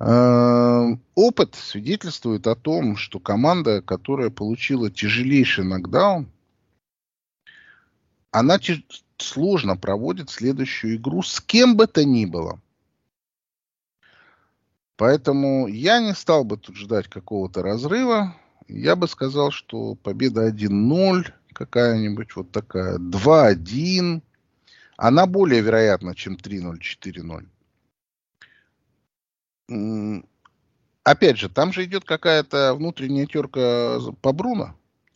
Э, 0.00 0.96
опыт 1.14 1.54
свидетельствует 1.54 2.46
о 2.46 2.54
том, 2.54 2.96
что 2.96 3.18
команда, 3.18 3.80
которая 3.80 4.30
получила 4.30 4.90
тяжелейший 4.90 5.64
нокдаун, 5.64 6.28
она 8.30 8.58
сложно 9.18 9.76
проводит 9.76 10.30
следующую 10.30 10.96
игру 10.96 11.22
с 11.22 11.40
кем 11.40 11.76
бы 11.76 11.86
то 11.86 12.04
ни 12.04 12.26
было. 12.26 12.60
Поэтому 14.96 15.66
я 15.66 16.00
не 16.00 16.14
стал 16.14 16.44
бы 16.44 16.56
тут 16.56 16.76
ждать 16.76 17.08
какого-то 17.08 17.62
разрыва. 17.62 18.36
Я 18.68 18.96
бы 18.96 19.08
сказал, 19.08 19.50
что 19.50 19.96
победа 19.96 20.48
1-0 20.48 21.32
какая-нибудь 21.52 22.36
вот 22.36 22.50
такая, 22.50 22.98
2-1, 22.98 24.22
она 24.96 25.26
более 25.26 25.60
вероятна, 25.60 26.14
чем 26.14 26.36
3-0, 26.36 26.78
4-0. 29.68 30.24
Опять 31.02 31.38
же, 31.38 31.48
там 31.48 31.72
же 31.72 31.84
идет 31.84 32.04
какая-то 32.04 32.74
внутренняя 32.74 33.26
терка 33.26 33.98
по 34.22 34.32
Бруно 34.32 34.74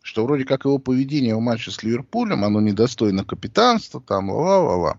что 0.08 0.24
вроде 0.24 0.46
как 0.46 0.64
его 0.64 0.78
поведение 0.78 1.36
в 1.36 1.40
матче 1.40 1.70
с 1.70 1.82
Ливерпулем, 1.82 2.42
оно 2.42 2.62
недостойно 2.62 3.26
капитанства, 3.26 4.00
там, 4.00 4.30
ла-ла-ла. 4.30 4.98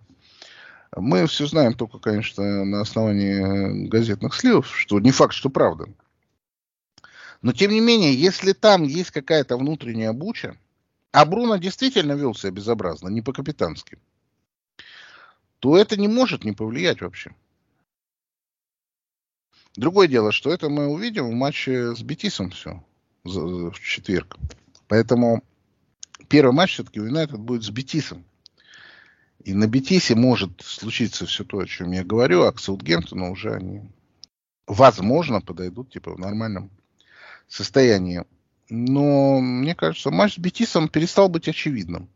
Мы 0.95 1.25
все 1.25 1.47
знаем 1.47 1.73
только, 1.73 1.97
конечно, 1.97 2.63
на 2.63 2.81
основании 2.81 3.87
газетных 3.87 4.35
сливов, 4.35 4.67
что 4.71 4.99
не 4.99 5.09
факт, 5.09 5.33
что 5.33 5.49
правда. 5.49 5.87
Но, 7.41 7.53
тем 7.53 7.71
не 7.71 7.79
менее, 7.79 8.13
если 8.13 8.53
там 8.53 8.83
есть 8.83 9.09
какая-то 9.09 9.57
внутренняя 9.57 10.13
буча, 10.13 10.55
а 11.11 11.25
Бруно 11.25 11.57
действительно 11.57 12.11
вел 12.11 12.35
себя 12.35 12.51
безобразно, 12.51 13.07
не 13.07 13.23
по-капитански, 13.23 13.97
то 15.57 15.75
это 15.75 15.99
не 15.99 16.07
может 16.07 16.43
не 16.43 16.51
повлиять 16.51 17.01
вообще. 17.01 17.33
Другое 19.75 20.07
дело, 20.07 20.31
что 20.31 20.53
это 20.53 20.69
мы 20.69 20.85
увидим 20.85 21.31
в 21.31 21.33
матче 21.33 21.95
с 21.95 22.03
Бетисом 22.03 22.51
все 22.51 22.83
в 23.23 23.73
четверг. 23.79 24.37
Поэтому 24.89 25.43
первый 26.27 26.51
матч 26.51 26.73
все-таки 26.73 26.99
у 26.99 27.05
Юнайтед 27.05 27.39
будет 27.39 27.63
с 27.63 27.69
Бетисом. 27.69 28.25
И 29.45 29.53
на 29.53 29.67
Бетисе 29.67 30.15
может 30.15 30.61
случиться 30.61 31.25
все 31.25 31.45
то, 31.45 31.59
о 31.59 31.65
чем 31.65 31.91
я 31.91 32.03
говорю, 32.03 32.43
а 32.43 32.51
к 32.51 32.59
Саутгемптону 32.59 33.31
уже 33.31 33.53
они, 33.53 33.83
возможно, 34.67 35.39
подойдут 35.39 35.91
типа 35.91 36.15
в 36.15 36.19
нормальном 36.19 36.71
состоянии. 37.47 38.25
Но, 38.69 39.39
мне 39.39 39.75
кажется, 39.75 40.09
матч 40.09 40.35
с 40.35 40.37
Бетисом 40.39 40.89
перестал 40.89 41.29
быть 41.29 41.47
очевидным. 41.47 42.09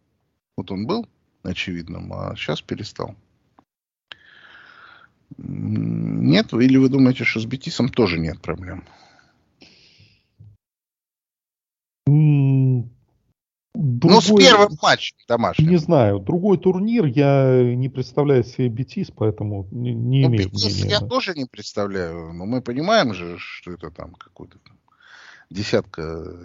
Вот 0.57 0.71
он 0.71 0.85
был 0.85 1.07
очевидным, 1.43 2.11
а 2.11 2.35
сейчас 2.35 2.61
перестал. 2.61 3.15
Нет? 5.37 6.53
Или 6.53 6.77
вы 6.77 6.89
думаете, 6.89 7.23
что 7.23 7.39
с 7.39 7.45
Бетисом 7.45 7.89
тоже 7.89 8.19
нет 8.19 8.41
проблем? 8.41 8.83
Другой, 13.99 14.15
ну, 14.15 14.21
с 14.21 14.41
первым 14.41 14.77
матчем 14.81 15.15
домашним. 15.27 15.69
Не 15.69 15.77
знаю. 15.77 16.19
Другой 16.19 16.57
турнир 16.57 17.05
я 17.05 17.75
не 17.75 17.89
представляю 17.89 18.43
себе 18.43 18.69
Бетис, 18.69 19.11
поэтому 19.11 19.67
не, 19.71 19.93
не 19.93 20.21
ну, 20.23 20.29
имею 20.29 20.49
Бетис 20.49 20.75
мнения. 20.75 20.89
я 20.89 20.99
тоже 20.99 21.33
не 21.35 21.45
представляю. 21.45 22.33
Но 22.33 22.45
мы 22.45 22.61
понимаем 22.61 23.13
же, 23.13 23.37
что 23.37 23.71
это 23.71 23.91
там 23.91 24.13
какой-то 24.15 24.57
там 24.59 24.77
десятка 25.49 26.01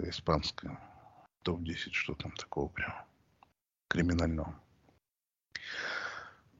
испанская. 0.09 0.79
Топ-10, 1.43 1.91
что 1.91 2.13
там 2.13 2.31
такого 2.33 2.67
прям 2.67 2.93
криминального. 3.87 4.53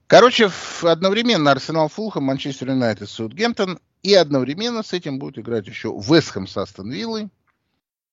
Короче, 0.08 0.50
одновременно 0.82 1.52
Арсенал 1.52 1.88
Фулхэм, 1.90 2.24
Манчестер 2.24 2.70
Юнайтед, 2.70 3.10
Саутгемптон. 3.10 3.80
И 4.02 4.14
одновременно 4.14 4.82
с 4.82 4.94
этим 4.94 5.20
будет 5.20 5.38
играть 5.38 5.68
еще 5.68 5.90
Вестхэм 5.90 6.48
с 6.48 6.58
Астон 6.58 6.90
Виллой. 6.90 7.30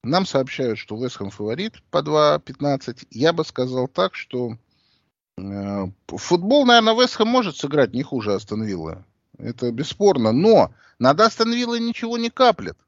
Нам 0.03 0.27
сообщают, 0.27 0.79
что 0.79 0.97
Вестхэм 0.97 1.31
фаворит 1.31 1.83
по 1.91 1.99
2.15. 1.99 3.09
Я 3.11 3.33
бы 3.33 3.45
сказал 3.45 3.89
так, 3.89 4.15
что 4.15 4.57
э, 5.37 5.87
футбол, 6.09 6.65
наверное, 6.65 6.95
Вестхэм 6.95 7.29
может 7.29 7.57
сыграть 7.57 7.93
не 7.93 8.03
хуже 8.03 8.35
Астон 8.35 8.63
Виллы. 8.63 9.05
Это 9.39 9.71
бесспорно. 9.73 10.33
Но 10.33 10.73
над 10.99 11.21
Астон 11.21 11.53
Виллой 11.53 11.81
ничего 11.81 12.19
не 12.19 12.31
каплет. 12.31 12.79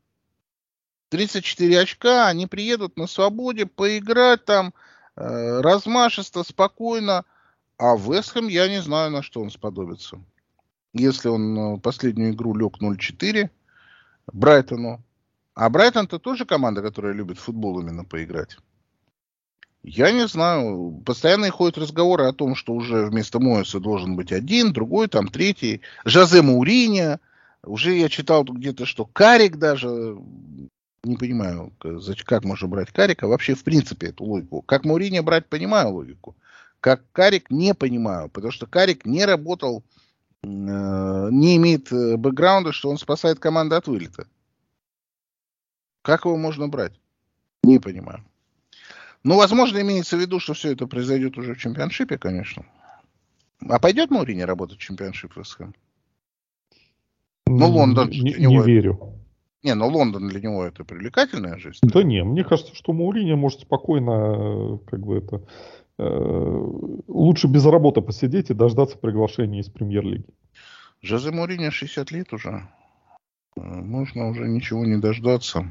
34 1.10 1.80
очка, 1.80 2.28
они 2.28 2.46
приедут 2.46 2.96
на 2.96 3.06
свободе 3.06 3.66
поиграть 3.66 4.44
там 4.44 4.74
э, 5.16 5.60
размашисто, 5.60 6.44
спокойно. 6.44 7.24
А 7.78 7.96
Вестхэм 7.96 8.48
я 8.48 8.68
не 8.68 8.82
знаю, 8.82 9.10
на 9.10 9.22
что 9.22 9.40
он 9.40 9.50
сподобится. 9.50 10.20
Если 10.92 11.28
он 11.28 11.58
э, 11.76 11.80
последнюю 11.80 12.32
игру 12.32 12.54
лег 12.54 12.80
0-4 12.80 13.50
Брайтону, 14.32 15.02
а 15.58 15.70
Брайтон-то 15.70 16.20
тоже 16.20 16.44
команда, 16.44 16.82
которая 16.82 17.12
любит 17.12 17.40
футбол 17.40 17.80
именно 17.80 18.04
поиграть. 18.04 18.58
Я 19.82 20.12
не 20.12 20.28
знаю. 20.28 21.02
Постоянно 21.04 21.50
ходят 21.50 21.78
разговоры 21.78 22.26
о 22.26 22.32
том, 22.32 22.54
что 22.54 22.74
уже 22.74 23.06
вместо 23.06 23.40
Моэса 23.40 23.80
должен 23.80 24.14
быть 24.14 24.30
один, 24.30 24.72
другой, 24.72 25.08
там, 25.08 25.26
третий. 25.26 25.80
Жозе 26.04 26.42
Мауриньо. 26.42 27.18
Уже 27.64 27.96
я 27.96 28.08
читал 28.08 28.44
где-то, 28.44 28.86
что 28.86 29.04
Карик 29.04 29.56
даже 29.56 30.16
Не 31.02 31.16
понимаю, 31.16 31.72
как 32.24 32.44
можно 32.44 32.68
брать 32.68 32.92
Карика. 32.92 33.26
Вообще, 33.26 33.56
в 33.56 33.64
принципе, 33.64 34.10
эту 34.10 34.22
логику. 34.22 34.62
Как 34.62 34.84
Маурини 34.84 35.18
брать, 35.18 35.46
понимаю 35.46 35.88
логику. 35.88 36.36
Как 36.78 37.02
Карик 37.10 37.50
не 37.50 37.74
понимаю, 37.74 38.28
потому 38.28 38.52
что 38.52 38.66
Карик 38.66 39.04
не 39.04 39.24
работал, 39.24 39.82
э, 40.44 40.46
не 40.46 41.56
имеет 41.56 41.90
э, 41.90 42.16
бэкграунда, 42.16 42.70
что 42.70 42.90
он 42.90 42.98
спасает 42.98 43.40
команду 43.40 43.74
от 43.74 43.88
вылета. 43.88 44.28
Как 46.08 46.24
его 46.24 46.38
можно 46.38 46.68
брать? 46.68 46.98
Не 47.62 47.78
понимаю. 47.78 48.24
Ну, 49.24 49.36
возможно, 49.36 49.78
имеется 49.82 50.16
в 50.16 50.20
виду, 50.20 50.40
что 50.40 50.54
все 50.54 50.72
это 50.72 50.86
произойдет 50.86 51.36
уже 51.36 51.52
в 51.52 51.58
чемпионшипе, 51.58 52.16
конечно. 52.16 52.64
А 53.68 53.78
пойдет 53.78 54.10
Маурини 54.10 54.40
работать 54.40 54.78
в 54.78 54.80
чемпионшип 54.80 55.36
Вестхэм? 55.36 55.74
Ну, 57.46 57.68
Лондон 57.68 58.08
не, 58.08 58.20
не 58.20 58.46
него... 58.46 58.62
верю. 58.62 59.20
Не, 59.62 59.74
ну 59.74 59.86
Лондон 59.86 60.28
для 60.28 60.40
него 60.40 60.64
это 60.64 60.82
привлекательная 60.82 61.58
жизнь. 61.58 61.80
Да 61.82 62.02
не, 62.02 62.24
мне 62.24 62.42
кажется, 62.42 62.74
что 62.74 62.94
Маурини 62.94 63.34
может 63.34 63.60
спокойно, 63.60 64.78
как 64.86 65.00
бы 65.00 65.18
это, 65.18 65.46
э, 65.98 66.04
лучше 67.06 67.48
без 67.48 67.66
работы 67.66 68.00
посидеть 68.00 68.48
и 68.48 68.54
дождаться 68.54 68.96
приглашения 68.96 69.60
из 69.60 69.68
премьер-лиги. 69.68 70.24
Жозе 71.02 71.32
Маурини 71.32 71.68
60 71.68 72.10
лет 72.12 72.32
уже. 72.32 72.66
Э, 73.56 73.60
можно 73.60 74.28
уже 74.28 74.48
ничего 74.48 74.86
не 74.86 74.96
дождаться. 74.96 75.70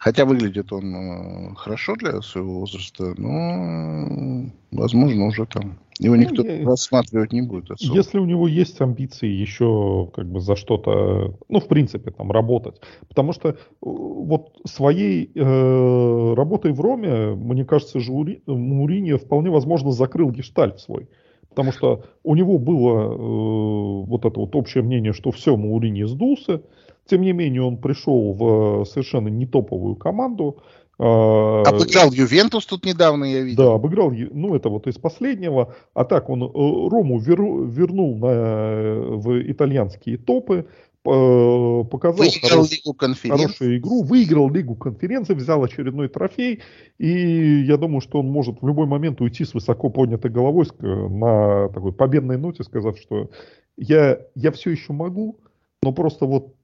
Хотя 0.00 0.24
выглядит 0.24 0.72
он 0.72 0.94
э, 0.94 1.54
хорошо 1.56 1.94
для 1.94 2.22
своего 2.22 2.60
возраста, 2.60 3.12
но, 3.18 4.50
возможно, 4.70 5.26
уже 5.26 5.44
там 5.44 5.78
его 5.98 6.16
ну, 6.16 6.22
никто 6.22 6.42
я... 6.42 6.64
рассматривать 6.64 7.34
не 7.34 7.42
будет. 7.42 7.70
Особо. 7.70 7.94
Если 7.94 8.18
у 8.18 8.24
него 8.24 8.48
есть 8.48 8.80
амбиции 8.80 9.28
еще 9.28 10.10
как 10.14 10.24
бы 10.24 10.40
за 10.40 10.56
что-то, 10.56 11.36
ну, 11.50 11.60
в 11.60 11.68
принципе, 11.68 12.12
там, 12.12 12.32
работать. 12.32 12.80
Потому 13.08 13.34
что 13.34 13.50
э, 13.50 13.54
вот 13.82 14.56
своей 14.64 15.30
э, 15.34 16.34
работой 16.34 16.72
в 16.72 16.80
Роме, 16.80 17.34
мне 17.34 17.66
кажется, 17.66 18.00
Жури, 18.00 18.42
Муриньо 18.46 19.18
вполне 19.18 19.50
возможно 19.50 19.92
закрыл 19.92 20.30
гештальт 20.30 20.80
свой. 20.80 21.10
Потому 21.50 21.72
что 21.72 22.04
у 22.22 22.34
него 22.34 22.56
было 22.58 23.02
э, 23.02 24.06
вот 24.06 24.24
это 24.24 24.40
вот 24.40 24.56
общее 24.56 24.82
мнение, 24.82 25.12
что 25.12 25.30
все, 25.30 25.58
Маурини 25.58 26.04
сдулся, 26.04 26.62
тем 27.10 27.22
не 27.22 27.32
менее, 27.32 27.62
он 27.62 27.76
пришел 27.76 28.32
в 28.32 28.84
совершенно 28.84 29.28
не 29.28 29.44
топовую 29.44 29.96
команду. 29.96 30.62
А, 30.96 31.62
обыграл 31.66 32.12
Ювентус 32.12 32.66
тут 32.66 32.84
недавно, 32.84 33.24
я 33.24 33.40
видел. 33.40 33.64
Да, 33.64 33.74
обыграл, 33.74 34.12
ну 34.12 34.54
это 34.54 34.68
вот 34.68 34.86
из 34.86 34.96
последнего. 34.96 35.74
А 35.92 36.04
так 36.04 36.30
он 36.30 36.44
э, 36.44 36.46
Рому 36.46 37.18
вернул 37.18 38.16
на, 38.16 39.16
в 39.16 39.42
итальянские 39.50 40.18
топы, 40.18 40.66
показал 41.02 42.26
выиграл 42.26 42.48
хорош, 42.48 42.70
Лигу 42.70 42.96
хорошую 43.28 43.78
игру, 43.78 44.02
выиграл 44.02 44.50
Лигу 44.50 44.76
конференции, 44.76 45.34
взял 45.34 45.64
очередной 45.64 46.08
трофей, 46.08 46.60
и 46.98 47.62
я 47.62 47.78
думаю, 47.78 48.02
что 48.02 48.20
он 48.20 48.26
может 48.26 48.60
в 48.60 48.66
любой 48.66 48.86
момент 48.86 49.22
уйти 49.22 49.44
с 49.46 49.54
высоко 49.54 49.88
поднятой 49.88 50.30
головой 50.30 50.66
на 50.78 51.70
такой 51.70 51.92
победной 51.92 52.36
ноте, 52.36 52.62
сказав, 52.62 52.98
что 52.98 53.30
я, 53.78 54.20
я 54.34 54.52
все 54.52 54.70
еще 54.70 54.92
могу, 54.92 55.40
но 55.82 55.92
просто 55.92 56.26
вот 56.26 56.54
Э, 56.54 56.59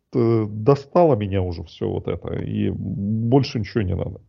достало 0.49 1.15
меня 1.17 1.43
уже 1.43 1.63
все 1.65 1.89
вот 1.89 2.09
это, 2.09 2.35
и 2.35 2.71
больше 2.71 3.59
ничего 3.59 3.83
не 3.83 3.95
надо. 3.95 4.21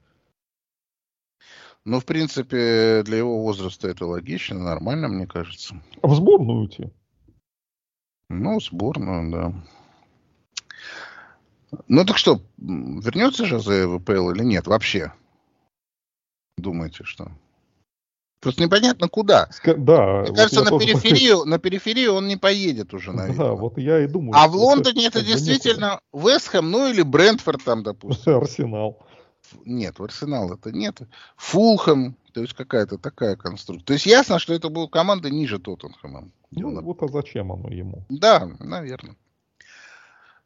Ну, 1.86 2.00
в 2.02 2.06
принципе, 2.06 3.02
для 3.04 3.18
его 3.18 3.42
возраста 3.42 3.88
это 3.88 4.06
логично, 4.06 4.60
нормально, 4.60 5.08
мне 5.08 5.26
кажется. 5.26 5.82
А 6.02 6.08
в 6.08 6.16
сборную 6.16 6.60
уйти? 6.60 6.92
Ну, 8.30 8.60
в 8.60 8.64
сборную, 8.64 9.32
да. 9.32 9.54
Ну 11.88 12.06
так 12.06 12.18
что, 12.18 12.42
вернется 12.58 13.46
же 13.46 13.60
за 13.60 13.88
ВПЛ 13.88 14.32
или 14.32 14.44
нет 14.44 14.68
вообще? 14.68 15.14
Думаете, 16.58 17.04
что? 17.04 17.32
Просто 18.48 18.64
непонятно 18.64 19.10
куда. 19.10 19.50
Да. 19.66 20.22
Мне 20.22 20.34
кажется, 20.34 20.64
на 20.64 20.80
периферию, 20.80 21.44
на 21.46 21.60
периферию 21.60 22.14
он 22.14 22.30
не 22.30 22.38
поедет 22.38 22.94
уже, 22.94 23.12
наверное. 23.12 23.48
Да, 23.48 23.54
вот 23.56 23.78
я 23.78 24.00
и 24.00 24.08
думаю. 24.08 24.40
А 24.40 24.48
в 24.48 24.56
Лондоне 24.56 25.08
это, 25.08 25.20
это 25.20 25.28
действительно 25.28 26.00
Вестхэм, 26.14 26.72
ну 26.72 26.88
или 26.90 27.02
Брентфорд 27.02 27.62
там, 27.66 27.84
допустим. 27.84 28.38
Арсенал. 28.38 29.06
Нет, 29.66 30.00
в 30.00 30.04
Арсенал 30.06 30.54
это 30.54 30.72
нет. 30.72 31.02
Фулхэм, 31.36 32.16
то 32.32 32.42
есть 32.42 32.54
какая-то 32.54 32.98
такая 32.98 33.36
конструкция. 33.36 33.86
То 33.86 33.94
есть 33.94 34.06
ясно, 34.06 34.40
что 34.40 34.54
это 34.54 34.70
была 34.70 34.88
команда 34.88 35.30
ниже 35.30 35.60
Тоттенхэма. 35.60 36.30
Ну, 36.52 36.82
вот 36.82 37.04
а 37.04 37.10
зачем 37.10 37.52
оно 37.52 37.68
ему? 37.68 38.06
Да, 38.08 38.50
наверное. 38.60 39.18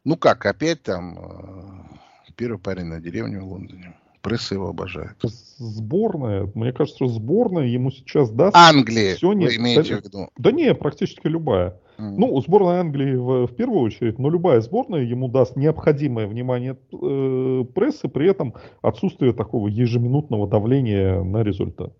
Ну 0.02 0.16
как, 0.16 0.44
опять 0.44 0.82
там 0.82 1.18
э, 1.18 2.32
первый 2.34 2.58
парень 2.58 2.86
на 2.86 3.00
деревне 3.00 3.38
в 3.38 3.44
Лондоне. 3.44 3.94
Пресса 4.22 4.54
его 4.54 4.68
обожает. 4.68 5.16
Сборная, 5.58 6.48
мне 6.54 6.72
кажется, 6.72 7.06
сборная 7.08 7.66
ему 7.66 7.90
сейчас 7.90 8.30
даст... 8.30 8.56
Англия, 8.56 9.16
все 9.16 9.32
не... 9.32 9.46
вы 9.46 9.56
имеете 9.56 9.96
в 9.96 10.04
виду? 10.04 10.30
Да 10.38 10.52
не, 10.52 10.74
практически 10.74 11.26
любая. 11.26 11.80
Mm. 11.98 12.14
Ну, 12.18 12.40
сборная 12.40 12.80
Англии 12.80 13.14
в, 13.16 13.48
в 13.48 13.54
первую 13.54 13.80
очередь, 13.82 14.18
но 14.18 14.30
любая 14.30 14.60
сборная 14.60 15.02
ему 15.02 15.28
даст 15.28 15.56
необходимое 15.56 16.26
внимание 16.26 16.78
э, 16.92 17.64
прессы, 17.74 18.08
при 18.08 18.30
этом 18.30 18.54
отсутствие 18.80 19.32
такого 19.32 19.68
ежеминутного 19.68 20.48
давления 20.48 21.22
на 21.22 21.42
результат. 21.42 21.92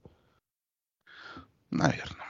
Наверное. 1.70 2.26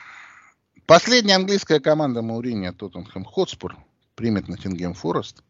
Последняя 0.86 1.36
английская 1.36 1.80
команда 1.80 2.22
Маурини, 2.22 2.70
Тоттенхэм 2.70 3.24
Хотспур, 3.24 3.76
примет 4.14 4.48
на 4.48 4.56
Тингем 4.56 4.94
Форест. 4.94 5.42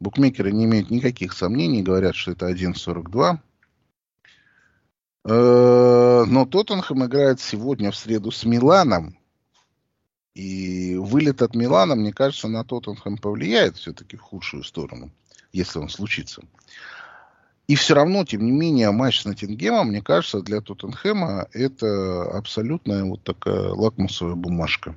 Букмекеры 0.00 0.52
не 0.52 0.64
имеют 0.64 0.90
никаких 0.90 1.32
сомнений, 1.32 1.82
говорят, 1.82 2.14
что 2.14 2.32
это 2.32 2.50
1.42. 2.50 3.38
Э, 5.24 6.24
но 6.26 6.44
Тоттенхэм 6.44 7.06
играет 7.06 7.40
сегодня 7.40 7.90
в 7.90 7.96
среду 7.96 8.30
с 8.30 8.44
Миланом. 8.44 9.16
И 10.34 10.96
вылет 10.96 11.42
от 11.42 11.54
Милана, 11.54 11.94
мне 11.94 12.12
кажется, 12.12 12.48
на 12.48 12.64
Тоттенхэм 12.64 13.18
повлияет 13.18 13.76
все-таки 13.76 14.16
в 14.16 14.20
худшую 14.20 14.64
сторону, 14.64 15.12
если 15.52 15.78
он 15.78 15.88
случится. 15.88 16.42
И 17.68 17.76
все 17.76 17.94
равно, 17.94 18.24
тем 18.24 18.44
не 18.44 18.50
менее, 18.50 18.90
матч 18.90 19.22
с 19.22 19.24
Ноттингемом, 19.24 19.88
мне 19.88 20.02
кажется, 20.02 20.42
для 20.42 20.60
Тоттенхэма 20.60 21.48
это 21.52 22.24
абсолютная 22.36 23.04
вот 23.04 23.22
такая 23.22 23.70
лакмусовая 23.70 24.34
бумажка. 24.34 24.96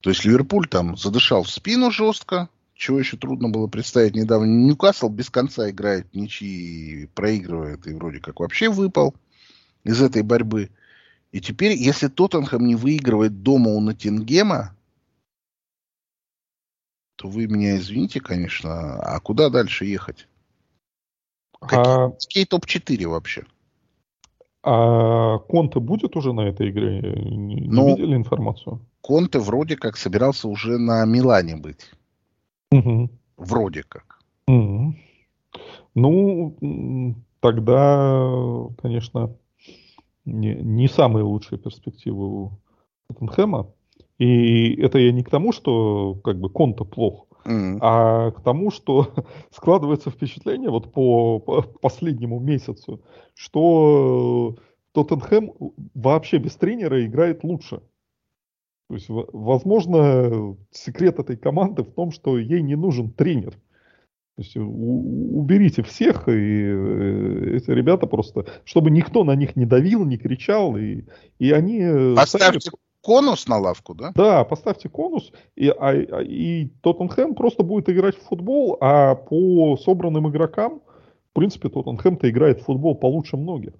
То 0.00 0.10
есть 0.10 0.24
Ливерпуль 0.24 0.66
там 0.66 0.96
задышал 0.96 1.42
в 1.44 1.50
спину 1.50 1.90
жестко, 1.90 2.48
чего 2.80 2.98
еще 2.98 3.18
трудно 3.18 3.50
было 3.50 3.66
представить 3.66 4.16
недавно. 4.16 4.46
Ньюкасл 4.46 5.10
без 5.10 5.28
конца 5.28 5.68
играет 5.68 6.12
ничьи, 6.14 7.10
проигрывает 7.14 7.86
и 7.86 7.92
вроде 7.92 8.20
как 8.20 8.40
вообще 8.40 8.70
выпал 8.70 9.14
из 9.84 10.00
этой 10.00 10.22
борьбы. 10.22 10.70
И 11.30 11.42
теперь, 11.42 11.76
если 11.76 12.08
Тоттенхэм 12.08 12.66
не 12.66 12.76
выигрывает 12.76 13.42
дома 13.42 13.70
у 13.70 13.80
Ноттингема, 13.80 14.74
то 17.16 17.28
вы 17.28 17.46
меня 17.46 17.76
извините, 17.76 18.18
конечно, 18.20 18.98
а 18.98 19.20
куда 19.20 19.50
дальше 19.50 19.84
ехать? 19.84 20.26
Какие, 21.60 22.06
а... 22.06 22.10
какие 22.12 22.46
топ-4 22.46 23.06
вообще? 23.06 23.44
А 24.62 25.38
Конте 25.38 25.80
будет 25.80 26.16
уже 26.16 26.32
на 26.32 26.48
этой 26.48 26.70
игре? 26.70 27.00
Не, 27.00 27.68
ну, 27.68 27.88
видели 27.88 28.16
информацию? 28.16 28.80
Конте 29.02 29.38
вроде 29.38 29.76
как 29.76 29.98
собирался 29.98 30.48
уже 30.48 30.78
на 30.78 31.04
Милане 31.04 31.56
быть. 31.56 31.90
Угу. 32.72 33.10
Вроде 33.36 33.82
как. 33.82 34.18
Угу. 34.46 34.94
Ну, 35.94 37.16
тогда, 37.40 38.66
конечно, 38.80 39.34
не, 40.24 40.54
не 40.54 40.88
самые 40.88 41.24
лучшие 41.24 41.58
перспективы 41.58 42.26
у 42.26 42.52
Тоттенхэма. 43.08 43.72
И 44.18 44.74
это 44.80 44.98
я 44.98 45.12
не 45.12 45.24
к 45.24 45.30
тому, 45.30 45.52
что 45.52 46.14
как 46.22 46.38
бы 46.38 46.50
Конта 46.50 46.84
плох, 46.84 47.26
mm. 47.46 47.78
а 47.80 48.30
к 48.32 48.42
тому, 48.42 48.70
что 48.70 49.08
складывается 49.50 50.10
впечатление 50.10 50.70
вот 50.70 50.92
по, 50.92 51.38
по 51.38 51.62
последнему 51.62 52.38
месяцу, 52.38 53.00
что 53.34 54.56
Тоттенхэм 54.92 55.52
вообще 55.94 56.36
без 56.36 56.54
тренера 56.56 57.04
играет 57.04 57.44
лучше. 57.44 57.80
То 58.90 58.94
есть, 58.96 59.06
возможно, 59.08 60.56
секрет 60.72 61.20
этой 61.20 61.36
команды 61.36 61.84
в 61.84 61.92
том, 61.92 62.10
что 62.10 62.36
ей 62.36 62.60
не 62.60 62.74
нужен 62.74 63.12
тренер. 63.12 63.52
То 63.52 64.42
есть 64.42 64.56
уберите 64.56 65.84
всех, 65.84 66.28
и 66.28 66.32
э, 66.32 67.52
эти 67.54 67.70
ребята 67.70 68.08
просто, 68.08 68.46
чтобы 68.64 68.90
никто 68.90 69.22
на 69.22 69.36
них 69.36 69.54
не 69.54 69.64
давил, 69.64 70.04
не 70.04 70.18
кричал, 70.18 70.76
и, 70.76 71.04
и 71.38 71.52
они... 71.52 72.16
Поставьте 72.16 72.60
сами... 72.62 72.80
конус 73.00 73.46
на 73.46 73.58
лавку, 73.58 73.94
да? 73.94 74.10
Да, 74.16 74.42
поставьте 74.42 74.88
конус, 74.88 75.30
и, 75.54 75.68
а, 75.68 75.94
и 75.94 76.70
Тоттенхэм 76.82 77.36
просто 77.36 77.62
будет 77.62 77.88
играть 77.88 78.16
в 78.16 78.22
футбол, 78.22 78.76
а 78.80 79.14
по 79.14 79.76
собранным 79.76 80.28
игрокам, 80.28 80.82
в 81.30 81.34
принципе, 81.34 81.68
Тоттенхэм-то 81.68 82.28
играет 82.28 82.60
в 82.60 82.64
футбол 82.64 82.96
получше 82.96 83.36
многих. 83.36 83.74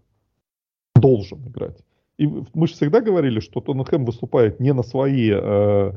Должен 0.95 1.49
играть. 1.49 1.83
И 2.21 2.27
мы 2.53 2.67
же 2.67 2.75
всегда 2.75 3.01
говорили, 3.01 3.41
что 3.41 3.63
Тоттенхэм 3.63 4.05
выступает 4.05 4.61
не 4.61 4.75
на 4.75 4.83
свои 4.83 5.31
э, 5.33 5.93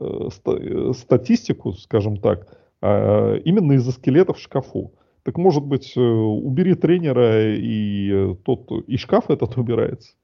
э, 0.00 0.92
статистику, 0.92 1.72
скажем 1.74 2.16
так, 2.16 2.52
а 2.82 3.36
именно 3.36 3.74
из-за 3.74 3.92
скелетов 3.92 4.38
в 4.38 4.42
шкафу. 4.42 4.92
Так 5.22 5.38
может 5.38 5.62
быть, 5.62 5.96
э, 5.96 6.00
убери 6.00 6.74
тренера, 6.74 7.54
и 7.54 8.10
э, 8.12 8.34
тот 8.44 8.68
и 8.88 8.96
шкаф 8.96 9.30
этот 9.30 9.56
убирается? 9.56 10.14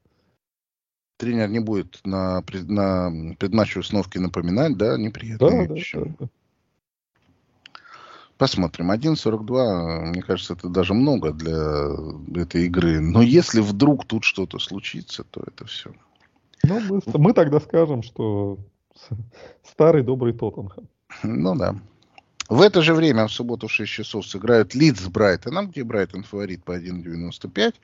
Тренер 1.18 1.48
не 1.50 1.60
будет 1.60 2.00
на, 2.04 2.42
на 2.64 3.36
предматче 3.38 3.78
установки 3.78 4.18
напоминать, 4.18 4.76
да, 4.76 4.98
неприятно. 4.98 5.50
Да, 5.50 5.66
да, 5.68 5.74
да, 5.92 6.14
да. 6.18 6.28
Посмотрим. 8.36 8.90
1.42, 8.90 10.00
мне 10.06 10.22
кажется, 10.22 10.54
это 10.54 10.68
даже 10.68 10.92
много 10.92 11.32
для 11.32 12.42
этой 12.42 12.66
игры. 12.66 13.00
Но 13.00 13.22
если 13.22 13.60
вдруг 13.60 14.06
тут 14.06 14.24
что-то 14.24 14.58
случится, 14.58 15.24
то 15.24 15.42
это 15.46 15.66
все. 15.66 15.92
Ну, 16.64 16.80
мы, 16.80 17.00
мы 17.14 17.32
тогда 17.32 17.60
скажем, 17.60 18.02
что 18.02 18.58
старый 19.62 20.02
добрый 20.02 20.32
Тоттенхэм. 20.32 20.88
Ну 21.22 21.54
да. 21.54 21.76
В 22.48 22.60
это 22.60 22.82
же 22.82 22.92
время, 22.92 23.26
в 23.26 23.32
субботу 23.32 23.68
в 23.68 23.72
6 23.72 23.90
часов, 23.90 24.26
сыграют 24.26 24.74
Лидс 24.74 25.00
с 25.00 25.08
Брайтоном, 25.08 25.70
где 25.70 25.82
Брайтон 25.82 26.24
фаворит 26.24 26.62
по 26.62 26.78
1.95. 26.78 27.74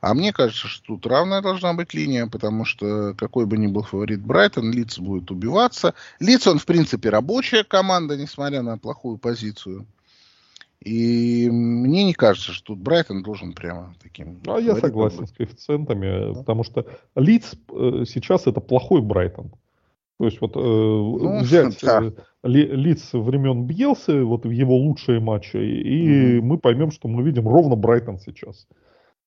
А 0.00 0.14
мне 0.14 0.32
кажется, 0.32 0.68
что 0.68 0.86
тут 0.86 1.06
равная 1.06 1.42
должна 1.42 1.74
быть 1.74 1.94
линия, 1.94 2.26
потому 2.26 2.64
что 2.64 3.14
какой 3.14 3.46
бы 3.46 3.56
ни 3.56 3.66
был 3.66 3.82
фаворит 3.82 4.20
Брайтон, 4.20 4.70
Лидс 4.70 5.00
будет 5.00 5.32
убиваться. 5.32 5.94
Лидс, 6.20 6.46
он, 6.46 6.60
в 6.60 6.66
принципе, 6.66 7.08
рабочая 7.08 7.64
команда, 7.64 8.16
несмотря 8.16 8.62
на 8.62 8.78
плохую 8.78 9.18
позицию. 9.18 9.84
И 10.84 11.48
мне 11.50 12.04
не 12.04 12.12
кажется, 12.12 12.52
что 12.52 12.74
тут 12.74 12.78
Брайтон 12.80 13.22
должен 13.22 13.54
прямо 13.54 13.94
таким... 14.02 14.38
А 14.46 14.58
я 14.58 14.76
согласен 14.76 15.20
быть. 15.20 15.30
с 15.30 15.32
коэффициентами, 15.32 16.32
да. 16.32 16.40
потому 16.40 16.62
что 16.62 16.86
Лидс 17.16 17.54
э, 17.72 18.04
сейчас 18.06 18.46
это 18.46 18.60
плохой 18.60 19.00
Брайтон. 19.00 19.52
То 20.18 20.26
есть 20.26 20.40
вот 20.42 20.54
э, 20.56 20.60
ну, 20.60 21.40
взять 21.42 21.78
да. 21.82 22.02
э, 22.02 22.48
лиц 22.48 23.10
времен 23.14 23.64
Бьелса, 23.66 24.24
вот 24.24 24.44
в 24.44 24.50
его 24.50 24.76
лучшие 24.76 25.20
матчи, 25.20 25.56
и 25.56 26.38
угу. 26.38 26.46
мы 26.46 26.58
поймем, 26.58 26.90
что 26.90 27.08
мы 27.08 27.22
видим 27.22 27.48
ровно 27.48 27.76
Брайтон 27.76 28.18
сейчас. 28.18 28.66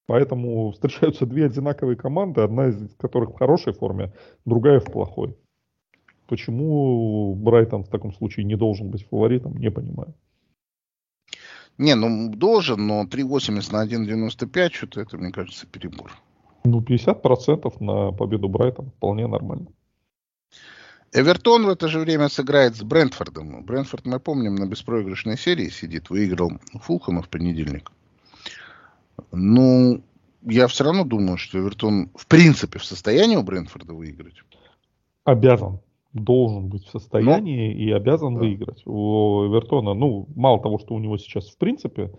Поэтому 0.06 0.72
встречаются 0.74 1.26
две 1.26 1.48
одинаковые 1.48 1.98
команды, 1.98 2.42
одна 2.42 2.68
из 2.68 2.96
которых 2.98 3.32
в 3.32 3.38
хорошей 3.40 3.74
форме, 3.74 4.14
другая 4.46 4.80
в 4.80 4.86
плохой. 4.86 5.36
Почему 6.28 7.34
Брайтон 7.34 7.84
в 7.84 7.90
таком 7.90 8.14
случае 8.14 8.46
не 8.46 8.56
должен 8.56 8.92
быть 8.92 9.08
фаворитом, 9.08 9.58
не 9.58 9.72
понимаю. 9.72 10.14
Не, 11.78 11.96
ну 11.96 12.30
должен, 12.30 12.88
но 12.88 13.04
3,80 13.04 13.72
на 13.72 13.86
1,95, 13.86 14.70
что-то 14.74 15.02
это, 15.02 15.18
мне 15.18 15.32
кажется, 15.32 15.68
перебор. 15.68 16.12
Ну, 16.64 16.82
50% 16.82 17.84
на 17.84 18.12
победу 18.12 18.50
Брайтона 18.50 18.90
вполне 18.90 19.28
нормально. 19.28 19.68
Эвертон 21.14 21.66
в 21.66 21.70
это 21.70 21.88
же 21.88 22.00
время 22.00 22.28
сыграет 22.28 22.76
с 22.76 22.84
Брентфордом. 22.84 23.64
Брентфорд, 23.64 24.06
мы 24.06 24.20
помним, 24.20 24.56
на 24.56 24.66
беспроигрышной 24.66 25.38
серии 25.38 25.70
сидит. 25.70 26.10
Выиграл 26.10 26.52
Фулхэма 26.82 27.22
в 27.22 27.30
понедельник. 27.30 27.92
Ну, 29.32 30.04
я 30.42 30.68
все 30.68 30.84
равно 30.84 31.06
думаю, 31.06 31.38
что 31.38 31.60
Эвертон 31.60 32.10
в 32.16 32.28
принципе 32.28 32.80
в 32.80 32.86
состоянии 32.86 33.38
у 33.38 33.44
Брентфорда 33.44 33.94
выиграть. 33.94 34.44
Обязан. 35.24 35.80
Должен 36.24 36.70
быть 36.70 36.86
в 36.86 36.90
состоянии 36.90 37.74
Но... 37.74 37.80
и 37.80 37.92
обязан 37.92 38.36
да. 38.36 38.42
выиграть. 38.42 38.84
У 38.86 39.46
Эвертона, 39.48 39.94
ну, 39.94 40.28
мало 40.36 40.62
того, 40.62 40.80
что 40.80 40.94
у 40.94 41.00
него 41.00 41.18
сейчас 41.18 41.50
в 41.50 41.58
принципе 41.58 42.12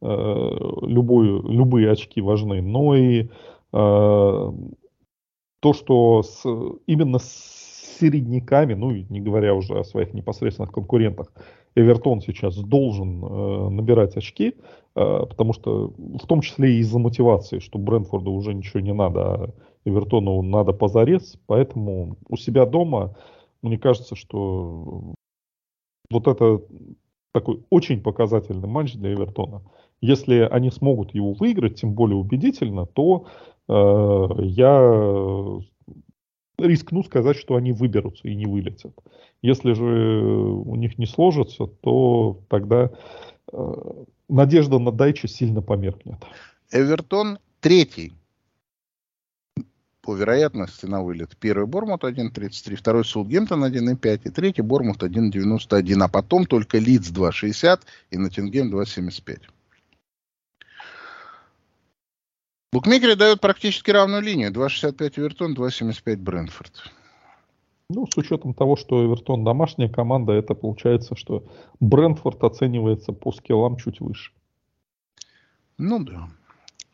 э, 0.00 0.50
любой, 0.82 1.26
любые 1.50 1.90
очки 1.90 2.20
важны, 2.20 2.62
но 2.62 2.94
и 2.94 3.22
э, 3.22 3.26
то, 3.72 4.52
что 5.72 6.22
с, 6.22 6.44
именно 6.86 7.18
с 7.18 7.64
середняками, 7.98 8.74
ну, 8.74 8.90
не 8.90 9.20
говоря 9.20 9.54
уже 9.54 9.78
о 9.78 9.84
своих 9.84 10.14
непосредственных 10.14 10.72
конкурентах, 10.72 11.32
Эвертон 11.76 12.20
сейчас 12.20 12.56
должен 12.56 13.24
э, 13.24 13.68
набирать 13.70 14.16
очки, 14.16 14.54
э, 14.94 15.26
потому 15.28 15.52
что 15.52 15.92
в 15.98 16.26
том 16.26 16.40
числе 16.40 16.74
и 16.74 16.78
из-за 16.78 16.98
мотивации, 16.98 17.58
что 17.58 17.78
Брэнфорду 17.78 18.30
уже 18.30 18.54
ничего 18.54 18.80
не 18.80 18.92
надо, 18.92 19.20
а 19.20 19.50
Эвертону 19.84 20.40
надо 20.42 20.72
позарез, 20.72 21.36
поэтому 21.46 22.16
у 22.28 22.36
себя 22.36 22.64
дома, 22.64 23.16
мне 23.64 23.78
кажется, 23.78 24.14
что 24.14 25.14
вот 26.10 26.28
это 26.28 26.60
такой 27.32 27.64
очень 27.70 28.00
показательный 28.00 28.68
матч 28.68 28.94
для 28.94 29.14
Эвертона. 29.14 29.62
Если 30.00 30.40
они 30.40 30.70
смогут 30.70 31.14
его 31.14 31.32
выиграть, 31.32 31.80
тем 31.80 31.94
более 31.94 32.16
убедительно, 32.16 32.86
то 32.86 33.26
э, 33.68 34.28
я 34.42 35.60
рискну 36.58 37.02
сказать, 37.02 37.36
что 37.36 37.56
они 37.56 37.72
выберутся 37.72 38.28
и 38.28 38.34
не 38.34 38.46
вылетят. 38.46 38.94
Если 39.42 39.72
же 39.72 39.82
у 39.84 40.76
них 40.76 40.98
не 40.98 41.06
сложится, 41.06 41.66
то 41.66 42.40
тогда 42.48 42.90
э, 43.52 44.04
надежда 44.28 44.78
на 44.78 44.92
Дайча 44.92 45.26
сильно 45.26 45.62
померкнет. 45.62 46.18
Эвертон 46.70 47.38
третий 47.60 48.12
по 50.04 50.14
вероятности 50.14 50.84
на 50.84 51.02
вылет. 51.02 51.34
Первый 51.38 51.66
Бормут 51.66 52.04
1.33, 52.04 52.76
второй 52.76 53.06
Сулгемптон 53.06 53.64
1.5 53.64 54.20
и 54.24 54.30
третий 54.30 54.60
Бормут 54.60 55.02
1.91, 55.02 56.02
а 56.02 56.08
потом 56.08 56.44
только 56.44 56.76
Лидс 56.76 57.10
2.60 57.10 57.80
и 58.10 58.18
Ноттингем 58.18 58.70
2.75. 58.74 59.40
Букмекеры 62.70 63.16
дают 63.16 63.40
практически 63.40 63.90
равную 63.90 64.20
линию. 64.20 64.52
2,65 64.52 65.12
Эвертон, 65.16 65.54
2,75 65.54 66.16
Брэнфорд. 66.16 66.92
Ну, 67.88 68.06
с 68.06 68.16
учетом 68.18 68.52
того, 68.52 68.76
что 68.76 69.06
Эвертон 69.06 69.42
домашняя 69.42 69.88
команда, 69.88 70.32
это 70.32 70.54
получается, 70.54 71.16
что 71.16 71.46
Брентфорд 71.80 72.42
оценивается 72.44 73.12
по 73.12 73.32
скиллам 73.32 73.78
чуть 73.78 74.00
выше. 74.00 74.32
Ну 75.78 76.04
да. 76.04 76.28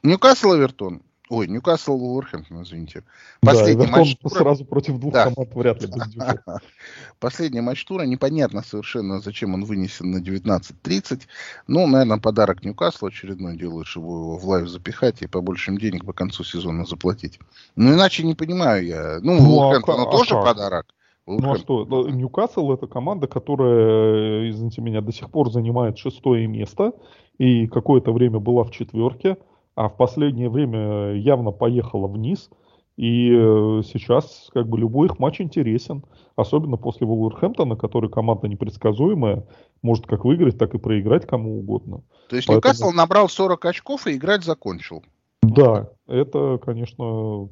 Ньюкасл 0.03 0.55
Эвертон 0.55 1.03
Ой, 1.31 1.47
Ньюкасл 1.47 1.93
Уорхэмптон, 1.93 2.65
извините. 2.65 3.05
Последний 3.41 3.87
да, 3.87 3.93
матч 3.93 4.17
тура... 4.17 4.35
сразу 4.35 4.65
против 4.65 4.99
двух 4.99 5.13
да. 5.13 5.31
команд 5.31 5.55
вряд 5.55 5.81
ли 5.81 5.87
будет 5.87 6.17
Последний 7.21 7.61
матч 7.61 7.85
тура. 7.85 8.03
Непонятно 8.03 8.65
совершенно, 8.65 9.21
зачем 9.21 9.55
он 9.55 9.65
вынесен 9.65 10.11
на 10.11 10.19
19.30. 10.19 11.23
Ну, 11.69 11.87
наверное, 11.87 12.19
подарок 12.19 12.65
Ньюкаслу 12.65 13.07
очередной 13.07 13.57
делают, 13.57 13.87
чтобы 13.87 14.07
его 14.07 14.39
в 14.39 14.45
live 14.45 14.69
запихать 14.69 15.23
и 15.23 15.29
побольше 15.29 15.71
денег 15.77 16.05
по 16.05 16.13
концу 16.13 16.43
сезона 16.43 16.85
заплатить. 16.85 17.39
Ну, 17.77 17.95
иначе 17.95 18.25
не 18.25 18.35
понимаю 18.35 18.85
я. 18.85 19.19
Ну, 19.23 19.41
ну 19.41 19.57
Уорхэмптону 19.57 20.09
а, 20.09 20.11
тоже 20.11 20.35
а 20.35 20.43
подарок. 20.43 20.87
Ну 21.29 21.53
а 21.53 21.57
что, 21.59 21.85
Ньюкасл 22.09 22.73
это 22.73 22.89
команда, 22.89 23.29
которая, 23.29 24.51
извините 24.51 24.83
меня, 24.83 25.01
до 25.01 25.13
сих 25.13 25.31
пор 25.31 25.53
занимает 25.53 25.97
шестое 25.97 26.49
место 26.49 26.93
и 27.39 27.69
какое-то 27.69 28.13
время 28.13 28.41
была 28.41 28.65
в 28.65 28.73
четверке 28.73 29.37
а 29.81 29.89
в 29.89 29.97
последнее 29.97 30.51
время 30.51 31.15
явно 31.15 31.53
поехала 31.53 32.07
вниз. 32.07 32.51
И 32.99 33.31
э, 33.31 33.81
сейчас 33.83 34.51
как 34.53 34.69
бы 34.69 34.79
любой 34.79 35.07
их 35.07 35.19
матч 35.19 35.41
интересен. 35.41 36.05
Особенно 36.37 36.77
после 36.77 37.07
Вулверхэмптона, 37.07 37.77
который 37.77 38.11
команда 38.11 38.47
непредсказуемая. 38.47 39.47
Может 39.81 40.07
как 40.07 40.27
выиграть, 40.27 40.59
так 40.59 40.75
и 40.75 40.79
проиграть 40.79 41.27
кому 41.27 41.61
угодно. 41.61 42.03
То 42.29 42.37
есть 42.37 42.47
Поэтому... 42.47 42.75
Ньюкасл 42.75 42.91
набрал 42.91 43.31
40 43.31 43.65
очков 43.65 44.07
и 44.07 44.17
играть 44.17 44.45
закончил. 44.45 45.03
Да, 45.41 45.89
это, 46.07 46.59
конечно, 46.63 47.49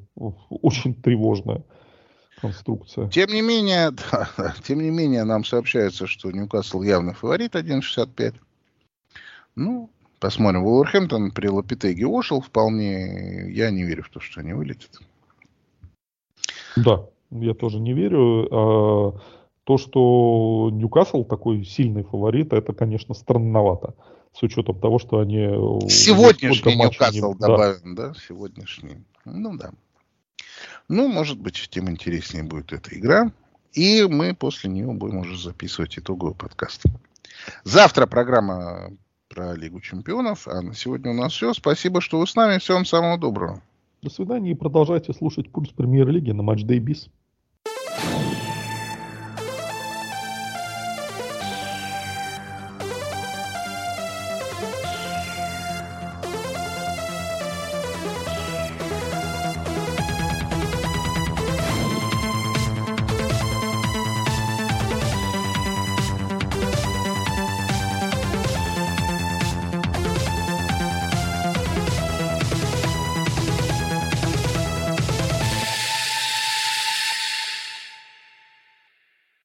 очень 0.50 0.94
тревожная 0.96 1.64
конструкция. 2.42 3.08
Тем 3.08 3.30
не 3.30 3.40
менее, 3.40 3.90
да, 4.36 4.54
тем 4.64 4.82
не 4.82 4.90
менее, 4.90 5.24
нам 5.24 5.46
сообщается, 5.46 6.06
что 6.06 6.30
Ньюкасл 6.30 6.82
явно 6.82 7.14
фаворит 7.14 7.54
1.65. 7.54 8.34
Ну, 9.56 9.88
Посмотрим. 10.20 10.64
Вулверхэмптон 10.64 11.30
при 11.30 11.48
Лапитеге 11.48 12.06
ушел 12.06 12.40
вполне. 12.40 13.50
Я 13.52 13.70
не 13.70 13.84
верю 13.84 14.02
в 14.02 14.10
то, 14.10 14.20
что 14.20 14.40
они 14.40 14.52
вылетят. 14.52 15.00
Да, 16.76 17.06
я 17.30 17.54
тоже 17.54 17.78
не 17.78 17.92
верю. 17.92 18.48
А, 18.50 19.20
то, 19.64 19.78
что 19.78 20.70
Ньюкасл 20.72 21.24
такой 21.24 21.64
сильный 21.64 22.02
фаворит, 22.02 22.52
это, 22.52 22.72
конечно, 22.72 23.14
странновато. 23.14 23.94
С 24.32 24.42
учетом 24.42 24.80
того, 24.80 24.98
что 24.98 25.20
они... 25.20 25.46
Сегодняшний 25.88 26.74
Ньюкасл 26.74 27.32
не... 27.32 27.38
добавим, 27.38 27.94
да. 27.94 28.08
да, 28.08 28.14
сегодняшний. 28.14 29.04
Ну 29.24 29.56
да. 29.56 29.70
Ну, 30.88 31.08
может 31.08 31.38
быть, 31.38 31.68
тем 31.70 31.90
интереснее 31.90 32.42
будет 32.42 32.72
эта 32.72 32.96
игра. 32.96 33.30
И 33.72 34.04
мы 34.08 34.34
после 34.34 34.70
нее 34.70 34.86
будем 34.86 35.18
уже 35.18 35.38
записывать 35.38 35.98
итоговый 35.98 36.34
подкаст. 36.34 36.84
Завтра 37.64 38.06
программа 38.06 38.90
про 39.28 39.54
Лигу 39.54 39.80
Чемпионов. 39.80 40.48
А 40.48 40.62
на 40.62 40.74
сегодня 40.74 41.10
у 41.10 41.14
нас 41.14 41.32
все. 41.32 41.52
Спасибо, 41.52 42.00
что 42.00 42.18
вы 42.18 42.26
с 42.26 42.34
нами. 42.34 42.58
Всего 42.58 42.76
вам 42.76 42.84
самого 42.84 43.18
доброго. 43.18 43.62
До 44.02 44.10
свидания 44.10 44.52
и 44.52 44.54
продолжайте 44.54 45.12
слушать 45.12 45.50
пульс 45.50 45.70
премьер-лиги 45.70 46.30
на 46.30 46.42
матч 46.42 46.62
Bis. 46.64 47.08